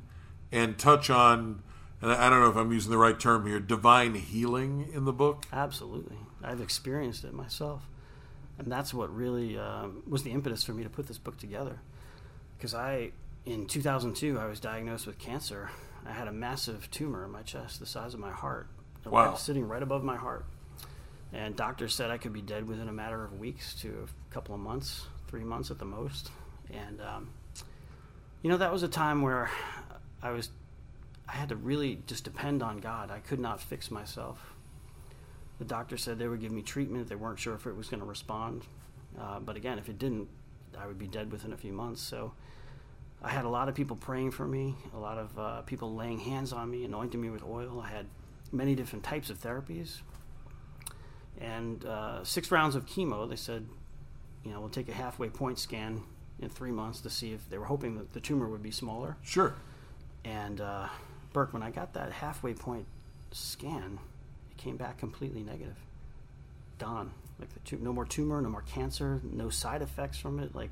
and 0.51 0.77
touch 0.77 1.09
on? 1.09 1.61
And 2.01 2.11
I 2.11 2.29
don't 2.29 2.41
know 2.41 2.49
if 2.49 2.55
I'm 2.55 2.71
using 2.71 2.91
the 2.91 2.97
right 2.97 3.19
term 3.19 3.45
here. 3.47 3.59
Divine 3.59 4.15
healing 4.15 4.89
in 4.93 5.05
the 5.05 5.13
book. 5.13 5.45
Absolutely. 5.51 6.17
I've 6.43 6.61
experienced 6.61 7.23
it 7.23 7.33
myself. 7.33 7.87
And 8.57 8.71
that's 8.71 8.93
what 8.93 9.13
really 9.13 9.57
um, 9.57 10.03
was 10.07 10.23
the 10.23 10.31
impetus 10.31 10.63
for 10.63 10.73
me 10.73 10.83
to 10.83 10.89
put 10.89 11.07
this 11.07 11.17
book 11.17 11.37
together. 11.37 11.79
Because 12.57 12.73
I, 12.73 13.11
in 13.45 13.65
2002, 13.67 14.39
I 14.39 14.45
was 14.45 14.59
diagnosed 14.59 15.07
with 15.07 15.17
cancer. 15.19 15.69
I 16.05 16.11
had 16.11 16.27
a 16.27 16.31
massive 16.31 16.89
tumor 16.91 17.25
in 17.25 17.31
my 17.31 17.41
chest, 17.41 17.79
the 17.79 17.85
size 17.85 18.13
of 18.13 18.19
my 18.19 18.31
heart, 18.31 18.67
Wow. 19.05 19.35
sitting 19.35 19.67
right 19.67 19.83
above 19.83 20.03
my 20.03 20.15
heart. 20.15 20.45
And 21.33 21.55
doctors 21.55 21.93
said 21.93 22.11
I 22.11 22.17
could 22.17 22.31
be 22.33 22.41
dead 22.41 22.67
within 22.67 22.87
a 22.87 22.93
matter 22.93 23.23
of 23.23 23.39
weeks 23.39 23.73
to 23.81 24.07
a 24.29 24.33
couple 24.33 24.55
of 24.55 24.61
months, 24.61 25.05
three 25.27 25.43
months 25.43 25.69
at 25.71 25.79
the 25.79 25.85
most. 25.85 26.29
And, 26.71 27.01
um, 27.01 27.29
you 28.41 28.49
know, 28.49 28.57
that 28.57 28.71
was 28.71 28.83
a 28.83 28.87
time 28.87 29.21
where 29.21 29.49
I 30.21 30.29
was, 30.31 30.49
I 31.27 31.33
had 31.33 31.49
to 31.49 31.55
really 31.55 31.99
just 32.07 32.23
depend 32.23 32.61
on 32.61 32.77
God. 32.77 33.11
I 33.11 33.19
could 33.19 33.39
not 33.39 33.59
fix 33.59 33.89
myself. 33.89 34.53
The 35.57 35.65
doctor 35.65 35.97
said 35.97 36.19
they 36.19 36.27
would 36.27 36.41
give 36.41 36.51
me 36.51 36.61
treatment. 36.61 37.07
They 37.07 37.15
weren't 37.15 37.39
sure 37.39 37.55
if 37.55 37.65
it 37.65 37.75
was 37.75 37.89
going 37.89 38.01
to 38.01 38.05
respond. 38.05 38.63
Uh, 39.19 39.39
but 39.39 39.55
again, 39.55 39.79
if 39.79 39.89
it 39.89 39.97
didn't, 39.97 40.27
I 40.77 40.85
would 40.85 40.99
be 40.99 41.07
dead 41.07 41.31
within 41.31 41.53
a 41.53 41.57
few 41.57 41.71
months. 41.71 42.01
So 42.01 42.33
I 43.23 43.29
had 43.29 43.45
a 43.45 43.49
lot 43.49 43.69
of 43.69 43.75
people 43.75 43.95
praying 43.95 44.31
for 44.31 44.45
me, 44.45 44.75
a 44.93 44.99
lot 44.99 45.17
of 45.17 45.39
uh, 45.39 45.61
people 45.61 45.95
laying 45.95 46.19
hands 46.19 46.53
on 46.53 46.69
me, 46.69 46.83
anointing 46.83 47.19
me 47.19 47.29
with 47.29 47.43
oil. 47.43 47.81
I 47.83 47.89
had 47.89 48.05
many 48.51 48.75
different 48.75 49.03
types 49.03 49.29
of 49.29 49.39
therapies. 49.39 50.01
And 51.39 51.83
uh, 51.85 52.23
six 52.23 52.51
rounds 52.51 52.75
of 52.75 52.85
chemo, 52.85 53.27
they 53.29 53.35
said, 53.35 53.65
you 54.43 54.51
know, 54.51 54.59
we'll 54.59 54.69
take 54.69 54.89
a 54.89 54.93
halfway 54.93 55.29
point 55.29 55.59
scan 55.59 56.03
in 56.39 56.49
three 56.49 56.71
months 56.71 57.01
to 57.01 57.09
see 57.09 57.31
if 57.31 57.49
they 57.49 57.57
were 57.57 57.65
hoping 57.65 57.95
that 57.95 58.13
the 58.13 58.19
tumor 58.19 58.47
would 58.47 58.63
be 58.63 58.71
smaller. 58.71 59.17
Sure. 59.23 59.55
And 60.23 60.61
uh, 60.61 60.87
Burke, 61.35 61.51
when 61.51 61.63
I 61.63 61.69
got 61.69 61.93
that 61.95 62.13
halfway 62.13 62.53
point 62.53 62.85
scan, 63.31 63.99
it 64.51 64.57
came 64.57 64.77
back 64.77 64.97
completely 64.97 65.43
negative. 65.43 65.75
Gone. 66.79 67.11
Like 67.37 67.53
the 67.53 67.59
tu- 67.59 67.79
no 67.81 67.91
more 67.91 68.05
tumor, 68.05 68.41
no 68.41 68.47
more 68.47 68.61
cancer, 68.61 69.19
no 69.21 69.49
side 69.49 69.81
effects 69.81 70.17
from 70.17 70.39
it. 70.39 70.55
Like 70.55 70.71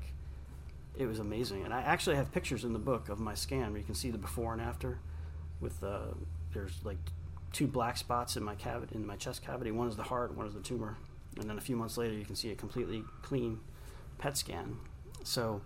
it 0.96 1.04
was 1.04 1.18
amazing. 1.18 1.64
And 1.64 1.74
I 1.74 1.82
actually 1.82 2.16
have 2.16 2.32
pictures 2.32 2.64
in 2.64 2.72
the 2.72 2.78
book 2.78 3.10
of 3.10 3.20
my 3.20 3.34
scan 3.34 3.72
where 3.72 3.78
you 3.78 3.84
can 3.84 3.94
see 3.94 4.10
the 4.10 4.16
before 4.16 4.54
and 4.54 4.62
after. 4.62 5.00
With 5.60 5.84
uh, 5.84 6.14
there's 6.54 6.80
like 6.82 6.96
two 7.52 7.66
black 7.66 7.98
spots 7.98 8.38
in 8.38 8.42
my 8.42 8.54
cavity, 8.54 8.94
in 8.94 9.06
my 9.06 9.16
chest 9.16 9.44
cavity. 9.44 9.70
One 9.70 9.88
is 9.88 9.96
the 9.96 10.02
heart, 10.02 10.34
one 10.34 10.46
is 10.46 10.54
the 10.54 10.60
tumor. 10.60 10.96
And 11.38 11.50
then 11.50 11.58
a 11.58 11.60
few 11.60 11.76
months 11.76 11.98
later, 11.98 12.14
you 12.14 12.24
can 12.24 12.36
see 12.36 12.50
a 12.52 12.54
completely 12.54 13.04
clean 13.20 13.60
PET 14.16 14.38
scan. 14.38 14.78
So 15.24 15.60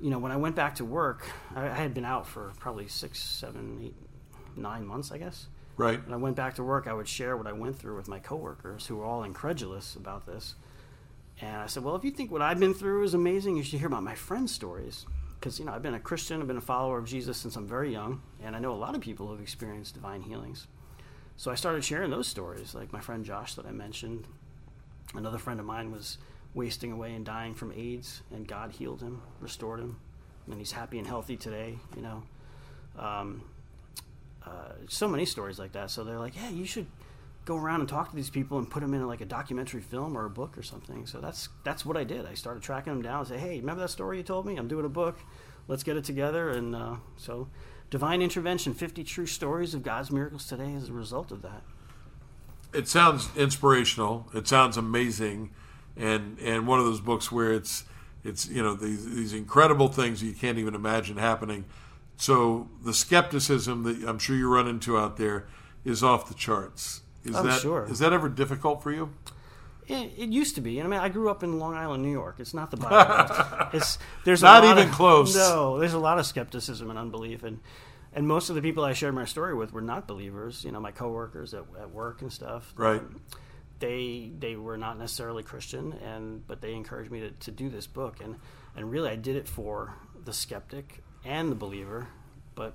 you 0.00 0.10
know, 0.10 0.18
when 0.18 0.32
I 0.32 0.36
went 0.36 0.54
back 0.54 0.76
to 0.76 0.84
work, 0.84 1.28
I, 1.54 1.66
I 1.66 1.74
had 1.74 1.94
been 1.94 2.04
out 2.04 2.26
for 2.26 2.52
probably 2.58 2.88
six, 2.88 3.20
seven, 3.20 3.80
eight, 3.82 3.94
nine 4.56 4.86
months, 4.86 5.10
I 5.12 5.18
guess. 5.18 5.48
Right. 5.76 6.04
When 6.04 6.12
I 6.12 6.16
went 6.16 6.36
back 6.36 6.54
to 6.56 6.64
work, 6.64 6.86
I 6.86 6.92
would 6.92 7.08
share 7.08 7.36
what 7.36 7.46
I 7.46 7.52
went 7.52 7.78
through 7.78 7.96
with 7.96 8.08
my 8.08 8.18
coworkers 8.18 8.86
who 8.86 8.96
were 8.96 9.04
all 9.04 9.22
incredulous 9.22 9.94
about 9.94 10.26
this. 10.26 10.56
And 11.40 11.56
I 11.56 11.66
said, 11.66 11.84
well, 11.84 11.94
if 11.94 12.02
you 12.02 12.10
think 12.10 12.32
what 12.32 12.42
I've 12.42 12.58
been 12.58 12.74
through 12.74 13.04
is 13.04 13.14
amazing, 13.14 13.56
you 13.56 13.62
should 13.62 13.78
hear 13.78 13.86
about 13.86 14.02
my 14.02 14.16
friends' 14.16 14.52
stories. 14.52 15.06
Because, 15.38 15.60
you 15.60 15.64
know, 15.64 15.72
I've 15.72 15.82
been 15.82 15.94
a 15.94 16.00
Christian, 16.00 16.40
I've 16.40 16.48
been 16.48 16.56
a 16.56 16.60
follower 16.60 16.98
of 16.98 17.04
Jesus 17.04 17.36
since 17.36 17.54
I'm 17.54 17.68
very 17.68 17.92
young, 17.92 18.22
and 18.42 18.56
I 18.56 18.58
know 18.58 18.72
a 18.72 18.74
lot 18.74 18.96
of 18.96 19.00
people 19.00 19.26
who 19.26 19.32
have 19.32 19.40
experienced 19.40 19.94
divine 19.94 20.22
healings. 20.22 20.66
So 21.36 21.52
I 21.52 21.54
started 21.54 21.84
sharing 21.84 22.10
those 22.10 22.26
stories, 22.26 22.74
like 22.74 22.92
my 22.92 22.98
friend 22.98 23.24
Josh 23.24 23.54
that 23.54 23.64
I 23.64 23.70
mentioned. 23.70 24.26
Another 25.14 25.38
friend 25.38 25.60
of 25.60 25.66
mine 25.66 25.92
was 25.92 26.18
wasting 26.54 26.92
away 26.92 27.14
and 27.14 27.24
dying 27.24 27.54
from 27.54 27.72
AIDS, 27.72 28.22
and 28.32 28.46
God 28.46 28.72
healed 28.72 29.02
him, 29.02 29.22
restored 29.40 29.80
him, 29.80 29.98
and 30.50 30.58
he's 30.58 30.72
happy 30.72 30.98
and 30.98 31.06
healthy 31.06 31.36
today, 31.36 31.78
you 31.96 32.02
know. 32.02 32.22
Um, 32.98 33.44
uh, 34.44 34.72
so 34.88 35.08
many 35.08 35.24
stories 35.24 35.58
like 35.58 35.72
that. 35.72 35.90
So 35.90 36.04
they're 36.04 36.18
like, 36.18 36.36
"Yeah, 36.36 36.50
you 36.50 36.64
should 36.64 36.86
go 37.44 37.56
around 37.56 37.80
and 37.80 37.88
talk 37.88 38.10
to 38.10 38.16
these 38.16 38.30
people 38.30 38.58
and 38.58 38.68
put 38.68 38.80
them 38.80 38.94
in 38.94 39.06
like 39.06 39.20
a 39.20 39.26
documentary 39.26 39.80
film 39.80 40.16
or 40.16 40.24
a 40.24 40.30
book 40.30 40.56
or 40.56 40.62
something." 40.62 41.06
So 41.06 41.20
that's 41.20 41.48
that's 41.64 41.84
what 41.84 41.96
I 41.96 42.04
did. 42.04 42.26
I 42.26 42.34
started 42.34 42.62
tracking 42.62 42.92
them 42.92 43.02
down 43.02 43.20
and 43.20 43.28
say, 43.28 43.38
"Hey, 43.38 43.60
remember 43.60 43.82
that 43.82 43.88
story 43.88 44.18
you 44.18 44.22
told 44.22 44.46
me? 44.46 44.56
I'm 44.56 44.68
doing 44.68 44.84
a 44.84 44.90
book. 44.90 45.18
Let's 45.66 45.82
get 45.82 45.96
it 45.96 46.04
together." 46.04 46.50
And 46.50 46.74
uh, 46.74 46.96
so, 47.16 47.48
Divine 47.90 48.22
Intervention: 48.22 48.74
50 48.74 49.04
True 49.04 49.26
Stories 49.26 49.74
of 49.74 49.82
God's 49.82 50.10
Miracles 50.10 50.46
Today 50.46 50.72
is 50.72 50.88
a 50.88 50.92
result 50.92 51.30
of 51.30 51.42
that. 51.42 51.62
It 52.72 52.86
sounds 52.86 53.28
inspirational. 53.36 54.28
It 54.34 54.46
sounds 54.46 54.76
amazing, 54.76 55.50
and 55.98 56.38
and 56.38 56.66
one 56.66 56.78
of 56.78 56.84
those 56.86 57.00
books 57.00 57.30
where 57.32 57.52
it's 57.52 57.84
it's 58.24 58.48
you 58.48 58.62
know 58.62 58.74
these 58.74 59.04
these 59.14 59.32
incredible 59.34 59.88
things 59.88 60.22
you 60.22 60.32
can't 60.32 60.58
even 60.58 60.74
imagine 60.74 61.16
happening. 61.18 61.64
So 62.16 62.68
the 62.84 62.92
skepticism 62.94 63.82
that 63.84 64.08
I'm 64.08 64.18
sure 64.18 64.34
you 64.36 64.48
run 64.52 64.66
into 64.68 64.96
out 64.98 65.16
there 65.18 65.46
is 65.84 66.02
off 66.02 66.28
the 66.28 66.34
charts. 66.34 67.02
Is 67.24 67.36
Oh, 67.36 67.42
that 67.42 67.60
sure. 67.60 67.86
is 67.90 67.98
that 68.00 68.12
ever 68.12 68.28
difficult 68.28 68.82
for 68.82 68.90
you? 68.92 69.12
It, 69.86 70.12
it 70.18 70.28
used 70.28 70.54
to 70.56 70.60
be. 70.60 70.78
And 70.78 70.86
I 70.86 70.90
mean, 70.90 71.00
I 71.00 71.08
grew 71.08 71.30
up 71.30 71.42
in 71.42 71.58
Long 71.58 71.74
Island, 71.74 72.02
New 72.02 72.10
York. 72.12 72.36
It's 72.40 72.52
not 72.54 72.70
the 72.70 72.76
Bible. 72.76 73.68
It's 73.72 73.98
there's 74.24 74.42
a 74.42 74.46
Not 74.46 74.64
lot 74.64 74.76
even 74.78 74.88
of- 74.88 74.94
close. 74.94 75.34
No, 75.34 75.78
there's 75.78 75.94
a 75.94 75.98
lot 75.98 76.18
of 76.18 76.26
skepticism 76.26 76.90
and 76.90 76.98
unbelief, 76.98 77.42
and 77.42 77.60
and 78.12 78.26
most 78.26 78.48
of 78.50 78.56
the 78.56 78.62
people 78.62 78.84
I 78.84 78.92
shared 78.94 79.14
my 79.14 79.24
story 79.26 79.54
with 79.54 79.72
were 79.72 79.80
not 79.82 80.06
believers. 80.08 80.64
You 80.64 80.72
know, 80.72 80.80
my 80.80 80.90
coworkers 80.92 81.54
at, 81.54 81.64
at 81.80 81.90
work 81.90 82.20
and 82.22 82.32
stuff. 82.32 82.72
Right. 82.76 83.00
Um, 83.00 83.20
they 83.78 84.32
they 84.38 84.56
were 84.56 84.76
not 84.76 84.98
necessarily 84.98 85.42
Christian, 85.42 85.92
and 86.04 86.46
but 86.46 86.60
they 86.60 86.74
encouraged 86.74 87.10
me 87.10 87.20
to, 87.20 87.30
to 87.30 87.50
do 87.50 87.68
this 87.68 87.86
book, 87.86 88.20
and 88.22 88.36
and 88.76 88.90
really 88.90 89.08
I 89.08 89.16
did 89.16 89.36
it 89.36 89.48
for 89.48 89.94
the 90.24 90.32
skeptic 90.32 91.02
and 91.24 91.50
the 91.50 91.56
believer, 91.56 92.08
but 92.54 92.74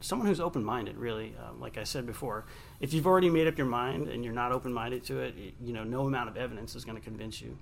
someone 0.00 0.28
who's 0.28 0.40
open 0.40 0.64
minded. 0.64 0.96
Really, 0.96 1.34
um, 1.44 1.60
like 1.60 1.78
I 1.78 1.84
said 1.84 2.06
before, 2.06 2.46
if 2.80 2.92
you've 2.92 3.06
already 3.06 3.30
made 3.30 3.46
up 3.46 3.58
your 3.58 3.66
mind 3.66 4.08
and 4.08 4.24
you're 4.24 4.34
not 4.34 4.52
open 4.52 4.72
minded 4.72 5.04
to 5.04 5.20
it, 5.20 5.34
you 5.60 5.72
know, 5.72 5.84
no 5.84 6.06
amount 6.06 6.28
of 6.28 6.36
evidence 6.36 6.74
is 6.74 6.84
going 6.84 6.96
to 6.96 7.04
convince 7.04 7.40
you. 7.40 7.58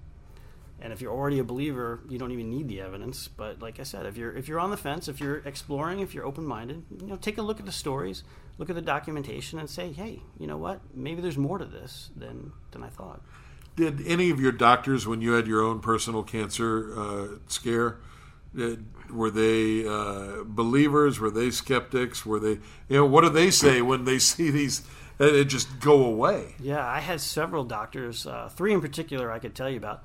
And 0.80 0.92
if 0.92 1.00
you're 1.00 1.12
already 1.12 1.38
a 1.38 1.44
believer, 1.44 2.00
you 2.08 2.18
don't 2.18 2.32
even 2.32 2.50
need 2.50 2.68
the 2.68 2.80
evidence. 2.80 3.28
But 3.28 3.62
like 3.62 3.80
I 3.80 3.82
said, 3.82 4.04
if 4.06 4.16
you're 4.16 4.36
if 4.36 4.46
you're 4.46 4.60
on 4.60 4.70
the 4.70 4.76
fence, 4.76 5.08
if 5.08 5.20
you're 5.20 5.38
exploring, 5.38 6.00
if 6.00 6.14
you're 6.14 6.26
open 6.26 6.44
minded, 6.44 6.84
you 7.00 7.06
know, 7.06 7.16
take 7.16 7.38
a 7.38 7.42
look 7.42 7.58
at 7.58 7.66
the 7.66 7.72
stories, 7.72 8.24
look 8.58 8.68
at 8.68 8.76
the 8.76 8.82
documentation, 8.82 9.58
and 9.58 9.70
say, 9.70 9.92
hey, 9.92 10.22
you 10.38 10.46
know 10.46 10.58
what? 10.58 10.80
Maybe 10.94 11.22
there's 11.22 11.38
more 11.38 11.58
to 11.58 11.64
this 11.64 12.10
than 12.14 12.52
than 12.72 12.82
I 12.82 12.88
thought. 12.88 13.22
Did 13.74 14.06
any 14.06 14.30
of 14.30 14.40
your 14.40 14.52
doctors, 14.52 15.06
when 15.06 15.20
you 15.20 15.32
had 15.32 15.46
your 15.46 15.62
own 15.62 15.80
personal 15.80 16.22
cancer 16.22 16.98
uh, 16.98 17.26
scare, 17.46 17.98
were 19.10 19.30
they 19.30 19.86
uh, 19.86 20.44
believers? 20.44 21.20
Were 21.20 21.30
they 21.30 21.50
skeptics? 21.50 22.24
Were 22.24 22.40
they, 22.40 22.58
you 22.88 22.96
know, 22.96 23.06
what 23.06 23.22
do 23.22 23.30
they 23.30 23.50
say 23.50 23.82
when 23.82 24.04
they 24.04 24.18
see 24.18 24.50
these 24.50 24.82
it 25.18 25.44
just 25.44 25.80
go 25.80 26.04
away. 26.04 26.54
Yeah, 26.60 26.86
I 26.86 27.00
had 27.00 27.20
several 27.20 27.64
doctors, 27.64 28.26
uh, 28.26 28.50
three 28.54 28.74
in 28.74 28.80
particular 28.80 29.30
I 29.32 29.38
could 29.38 29.54
tell 29.54 29.70
you 29.70 29.78
about. 29.78 30.02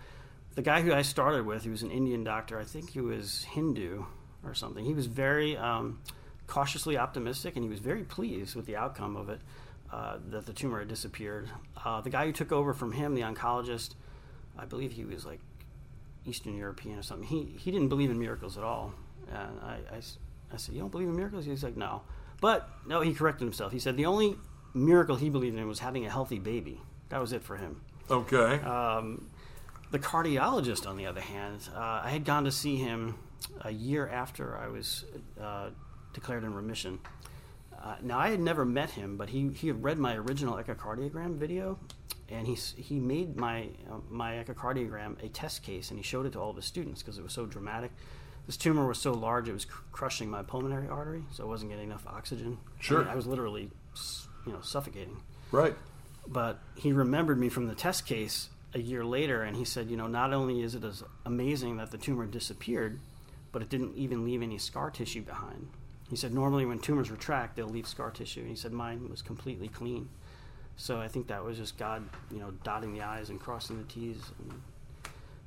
The 0.56 0.62
guy 0.62 0.82
who 0.82 0.94
I 0.94 1.02
started 1.02 1.46
with, 1.46 1.64
he 1.64 1.70
was 1.70 1.82
an 1.82 1.92
Indian 1.92 2.24
doctor. 2.24 2.60
I 2.60 2.64
think 2.64 2.90
he 2.90 3.02
was 3.02 3.46
Hindu 3.46 4.04
or 4.44 4.54
something. 4.54 4.84
He 4.84 4.94
was 4.94 5.06
very 5.06 5.56
um, 5.56 6.00
cautiously 6.48 6.98
optimistic, 6.98 7.56
and 7.56 7.64
he 7.64 7.70
was 7.70 7.80
very 7.80 8.04
pleased 8.04 8.56
with 8.56 8.66
the 8.66 8.76
outcome 8.76 9.16
of 9.16 9.30
it, 9.30 9.40
uh, 9.92 10.18
that 10.30 10.46
the 10.46 10.54
tumor 10.54 10.80
had 10.80 10.88
disappeared. 10.88 11.50
Uh, 11.84 12.02
the 12.02 12.10
guy 12.10 12.26
who 12.26 12.34
took 12.34 12.52
over 12.52 12.74
from 12.74 12.92
him, 12.92 13.16
the 13.16 13.22
oncologist, 13.22 13.96
I 14.58 14.66
believe 14.66 14.92
he 14.92 15.06
was 15.06 15.26
like 15.26 15.40
Eastern 16.26 16.58
European 16.58 17.00
or 17.00 17.04
something. 17.04 17.28
He 17.28 17.58
he 17.58 17.72
didn't 17.72 17.90
believe 17.90 18.12
in 18.12 18.20
miracles 18.20 18.58
at 18.58 18.64
all, 18.64 18.94
and 19.32 19.60
I, 19.64 19.80
I, 19.92 20.02
I 20.54 20.58
said, 20.58 20.76
"You 20.76 20.82
don't 20.82 20.92
believe 20.92 21.08
in 21.08 21.16
miracles?" 21.16 21.46
He's 21.46 21.64
like, 21.64 21.78
"No," 21.78 22.02
but 22.42 22.70
no, 22.86 23.02
he 23.02 23.14
corrected 23.14 23.46
himself. 23.46 23.72
He 23.72 23.80
said 23.80 23.96
the 23.98 24.06
only 24.06 24.36
miracle 24.74 25.16
he 25.16 25.30
believed 25.30 25.58
in 25.58 25.68
was 25.68 25.80
having 25.80 26.06
a 26.06 26.10
healthy 26.10 26.40
baby. 26.40 26.82
That 27.10 27.20
was 27.20 27.34
it 27.34 27.44
for 27.44 27.58
him. 27.58 27.82
Okay. 28.10 28.60
Um, 28.62 29.31
the 29.92 30.00
cardiologist, 30.00 30.88
on 30.88 30.98
the 30.98 31.06
other 31.06 31.22
hand, 31.22 31.70
uh, 31.76 32.02
I 32.04 32.10
had 32.10 32.26
gone 32.26 32.46
to 32.46 32.52
see 32.52 32.78
him 32.78 33.16
a 33.62 33.72
year 33.72 34.08
after 34.08 34.58
I 34.58 34.68
was 34.68 35.06
uh, 35.40 35.70
declared 36.14 36.44
in 36.44 36.54
remission. 36.54 37.00
Uh, 37.78 37.96
now, 38.02 38.18
I 38.18 38.30
had 38.30 38.40
never 38.40 38.64
met 38.64 38.92
him, 38.92 39.18
but 39.18 39.30
he, 39.30 39.50
he 39.50 39.68
had 39.68 39.84
read 39.84 39.98
my 39.98 40.16
original 40.16 40.56
echocardiogram 40.56 41.36
video, 41.36 41.78
and 42.30 42.48
he, 42.48 42.54
he 42.54 43.00
made 43.00 43.36
my, 43.36 43.70
uh, 43.92 43.98
my 44.10 44.36
echocardiogram 44.44 45.22
a 45.24 45.28
test 45.30 45.64
case, 45.64 45.90
and 45.90 46.00
he 46.00 46.04
showed 46.04 46.26
it 46.26 46.34
to 46.34 46.40
all 46.40 46.52
of 46.52 46.56
his 46.56 46.66
students 46.66 47.02
because 47.02 47.18
it 47.18 47.24
was 47.24 47.34
so 47.34 47.46
dramatic. 47.46 47.92
This 48.46 48.56
tumor 48.56 48.88
was 48.88 49.00
so 49.00 49.12
large, 49.12 49.50
it 49.50 49.54
was 49.54 49.66
cr- 49.66 49.82
crushing 49.92 50.30
my 50.30 50.42
pulmonary 50.42 50.88
artery, 50.88 51.24
so 51.32 51.44
I 51.44 51.48
wasn't 51.48 51.72
getting 51.72 51.86
enough 51.86 52.06
oxygen. 52.08 52.60
Sure. 52.80 53.00
I, 53.00 53.02
mean, 53.02 53.12
I 53.12 53.16
was 53.16 53.28
literally, 53.28 53.72
you 54.46 54.54
know, 54.54 54.62
suffocating 54.62 55.18
right. 55.52 55.76
but 56.28 56.60
he 56.76 56.94
remembered 56.94 57.40
me 57.40 57.50
from 57.50 57.68
the 57.68 57.76
test 57.76 58.06
case 58.06 58.50
a 58.74 58.80
year 58.80 59.04
later 59.04 59.44
and 59.44 59.58
he 59.58 59.66
said 59.66 59.90
you 59.90 59.98
know 59.98 60.08
not 60.08 60.34
only 60.34 60.62
is 60.62 60.76
it 60.76 60.84
as 60.84 61.04
amazing 61.26 61.78
that 61.78 61.92
the 61.92 61.98
tumor 61.98 62.26
disappeared 62.26 63.00
but 63.52 63.62
it 63.62 63.70
didn't 63.70 63.96
even 63.98 64.24
leave 64.24 64.42
any 64.42 64.58
scar 64.58 64.90
tissue 64.90 65.22
behind. 65.22 65.68
He 66.10 66.16
said 66.16 66.34
normally 66.34 66.66
when 66.66 66.80
tumors 66.80 67.12
retract 67.12 67.56
they'll 67.56 67.68
leave 67.68 67.88
scar 67.88 68.12
tissue. 68.12 68.42
And 68.42 68.50
he 68.50 68.56
said 68.56 68.72
mine 68.72 69.10
was 69.10 69.22
completely 69.22 69.68
clean. 69.68 70.10
So 70.78 71.00
i 71.02 71.08
think 71.08 71.28
that 71.28 71.44
was 71.44 71.58
just 71.58 71.78
god 71.78 72.08
you 72.32 72.40
know 72.40 72.52
dotting 72.64 72.94
the 72.94 73.02
i's 73.02 73.30
and 73.30 73.40
crossing 73.40 73.78
the 73.78 73.84
t's 73.84 74.18
and 74.40 74.62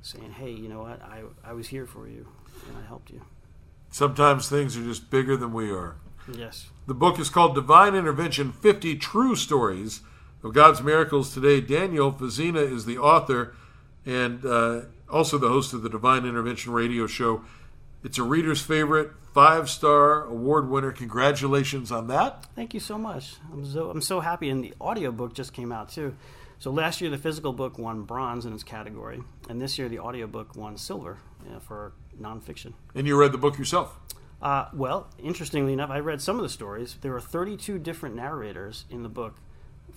saying 0.01 0.31
hey 0.31 0.51
you 0.51 0.69
know 0.69 0.81
what? 0.83 1.01
I, 1.01 1.23
I 1.43 1.53
was 1.53 1.67
here 1.67 1.87
for 1.87 2.07
you 2.07 2.27
and 2.67 2.77
i 2.77 2.87
helped 2.87 3.09
you. 3.09 3.21
Sometimes 3.89 4.49
things 4.49 4.77
are 4.77 4.83
just 4.83 5.09
bigger 5.09 5.37
than 5.37 5.53
we 5.53 5.71
are. 5.71 5.95
yes. 6.31 6.67
The 6.85 6.93
book 6.93 7.17
is 7.17 7.29
called 7.29 7.55
Divine 7.55 7.95
Intervention 7.95 8.51
50 8.51 8.97
True 8.97 9.35
Stories 9.35 10.01
of 10.43 10.53
God's 10.53 10.81
Miracles 10.81 11.33
Today. 11.33 11.61
Daniel 11.61 12.11
Fazzina 12.11 12.61
is 12.61 12.85
the 12.85 12.97
author 12.97 13.55
and 14.05 14.45
uh, 14.45 14.81
also 15.09 15.37
the 15.37 15.49
host 15.49 15.73
of 15.73 15.81
the 15.81 15.89
Divine 15.89 16.25
Intervention 16.25 16.71
radio 16.71 17.07
show. 17.07 17.43
It's 18.03 18.19
a 18.19 18.23
reader's 18.23 18.61
favorite, 18.61 19.11
five 19.33 19.69
star 19.69 20.25
award 20.25 20.69
winner. 20.69 20.91
Congratulations 20.91 21.91
on 21.91 22.07
that. 22.07 22.45
Thank 22.55 22.73
you 22.73 22.79
so 22.79 22.97
much. 22.97 23.35
I'm 23.51 23.65
so 23.65 23.89
I'm 23.89 24.01
so 24.01 24.19
happy. 24.19 24.49
And 24.49 24.63
the 24.63 24.73
audiobook 24.79 25.33
just 25.33 25.53
came 25.53 25.71
out 25.71 25.89
too. 25.89 26.15
So 26.59 26.71
last 26.71 27.01
year 27.01 27.09
the 27.09 27.17
physical 27.17 27.51
book 27.51 27.77
won 27.77 28.03
bronze 28.03 28.45
in 28.45 28.53
its 28.53 28.63
category, 28.63 29.21
and 29.49 29.59
this 29.59 29.77
year 29.77 29.89
the 29.89 29.99
audiobook 29.99 30.55
won 30.55 30.77
silver 30.77 31.17
yeah, 31.49 31.59
for 31.59 31.93
nonfiction. 32.19 32.73
And 32.93 33.07
you 33.07 33.19
read 33.19 33.31
the 33.31 33.37
book 33.37 33.57
yourself. 33.57 33.99
Uh, 34.41 34.67
well, 34.73 35.07
interestingly 35.17 35.73
enough, 35.73 35.89
I 35.89 35.99
read 35.99 36.21
some 36.21 36.37
of 36.37 36.43
the 36.43 36.49
stories. 36.49 36.97
There 37.01 37.11
were 37.11 37.21
32 37.21 37.79
different 37.79 38.15
narrators 38.15 38.85
in 38.89 39.03
the 39.03 39.09
book 39.09 39.35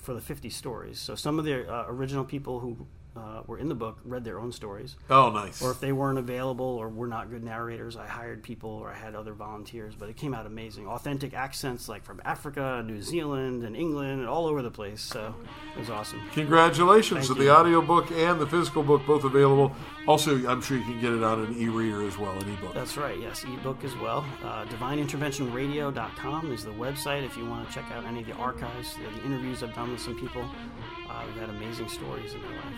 for 0.01 0.15
the 0.15 0.21
50 0.21 0.51
stories. 0.51 0.99
So 0.99 1.15
some 1.15 1.39
of 1.39 1.45
the 1.45 1.71
uh, 1.71 1.85
original 1.89 2.25
people 2.25 2.61
who 2.61 2.87
uh, 3.19 3.43
were 3.47 3.59
in 3.59 3.69
the 3.69 3.75
book 3.75 3.99
read 4.05 4.25
their 4.25 4.39
own 4.39 4.53
stories. 4.53 4.97
Oh, 5.11 5.31
nice. 5.31 5.61
Or 5.63 5.71
if 5.71 5.81
they 5.81 5.93
weren't 5.93 6.19
available 6.19 6.65
or 6.65 6.89
were 6.89 7.07
not 7.07 7.31
good 7.31 7.43
narrators, 7.43 7.97
I 7.97 8.07
hired 8.07 8.43
people 8.43 8.71
or 8.71 8.91
I 8.91 8.95
had 8.95 9.15
other 9.15 9.33
volunteers. 9.35 9.95
But 9.99 10.09
it 10.09 10.17
came 10.17 10.35
out 10.35 10.47
amazing. 10.47 10.87
Authentic 10.87 11.35
accents 11.35 11.89
like 11.89 12.05
from 12.05 12.21
Africa, 12.25 12.83
New 12.87 13.03
Zealand, 13.03 13.65
and 13.65 13.77
England, 13.77 14.21
and 14.21 14.29
all 14.29 14.47
over 14.47 14.63
the 14.63 14.71
place. 14.71 15.01
So 15.01 15.35
it 15.75 15.81
was 15.81 15.91
awesome. 15.91 16.21
Congratulations. 16.33 17.27
Thank 17.27 17.37
so 17.37 17.43
you. 17.43 17.49
the 17.49 17.57
audiobook 17.57 18.11
and 18.11 18.41
the 18.41 18.47
physical 18.47 18.83
book 18.83 19.03
both 19.07 19.25
available. 19.25 19.75
Also, 20.07 20.49
I'm 20.49 20.63
sure 20.63 20.77
you 20.77 20.85
can 20.85 21.01
get 21.01 21.13
it 21.13 21.23
on 21.23 21.45
an 21.45 21.61
e 21.61 21.69
reader 21.69 22.07
as 22.07 22.17
well, 22.17 22.33
an 22.33 22.51
ebook. 22.51 22.73
That's 22.75 22.97
right, 22.97 23.19
yes, 23.21 23.45
ebook 23.45 23.85
as 23.85 23.95
well. 23.97 24.25
Uh, 24.43 24.65
DivineInterventionRadio.com 24.67 26.53
is 26.53 26.65
the 26.65 26.71
website 26.71 27.25
if 27.25 27.37
you 27.37 27.45
want 27.45 27.69
to 27.69 27.75
check 27.75 27.85
out 27.93 28.05
any 28.07 28.21
of 28.21 28.27
the 28.27 28.33
archives, 28.35 28.95
the 28.95 29.27
interviews 29.27 29.63
I've 29.63 29.75
done 29.75 29.93
with 29.93 30.01
some 30.01 30.19
people. 30.19 30.49
Uh, 31.19 31.41
had 31.41 31.51
amazing 31.51 31.89
stories 31.89 32.35
in 32.35 32.41
their 32.43 32.51
life. 32.51 32.75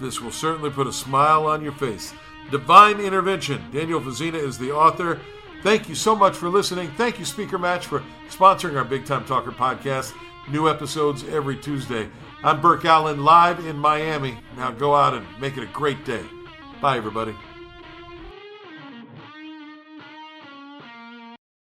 This 0.00 0.20
will 0.20 0.30
certainly 0.30 0.70
put 0.70 0.86
a 0.86 0.92
smile 0.92 1.46
on 1.46 1.62
your 1.62 1.72
face. 1.72 2.14
Divine 2.50 3.00
Intervention. 3.00 3.62
Daniel 3.70 4.00
Fazzina 4.00 4.34
is 4.34 4.56
the 4.56 4.72
author. 4.72 5.20
Thank 5.62 5.88
you 5.88 5.94
so 5.94 6.16
much 6.16 6.34
for 6.34 6.48
listening. 6.48 6.90
Thank 6.96 7.18
you, 7.18 7.26
Speaker 7.26 7.58
Match, 7.58 7.86
for 7.86 8.02
sponsoring 8.30 8.76
our 8.76 8.84
Big 8.84 9.04
Time 9.04 9.24
Talker 9.26 9.52
podcast. 9.52 10.14
New 10.48 10.70
episodes 10.70 11.22
every 11.24 11.56
Tuesday. 11.56 12.08
I'm 12.42 12.62
Burke 12.62 12.86
Allen, 12.86 13.22
live 13.24 13.64
in 13.66 13.76
Miami. 13.76 14.38
Now 14.56 14.70
go 14.70 14.94
out 14.94 15.12
and 15.12 15.26
make 15.38 15.58
it 15.58 15.62
a 15.62 15.66
great 15.66 16.04
day. 16.06 16.24
Bye, 16.80 16.96
everybody. 16.96 17.34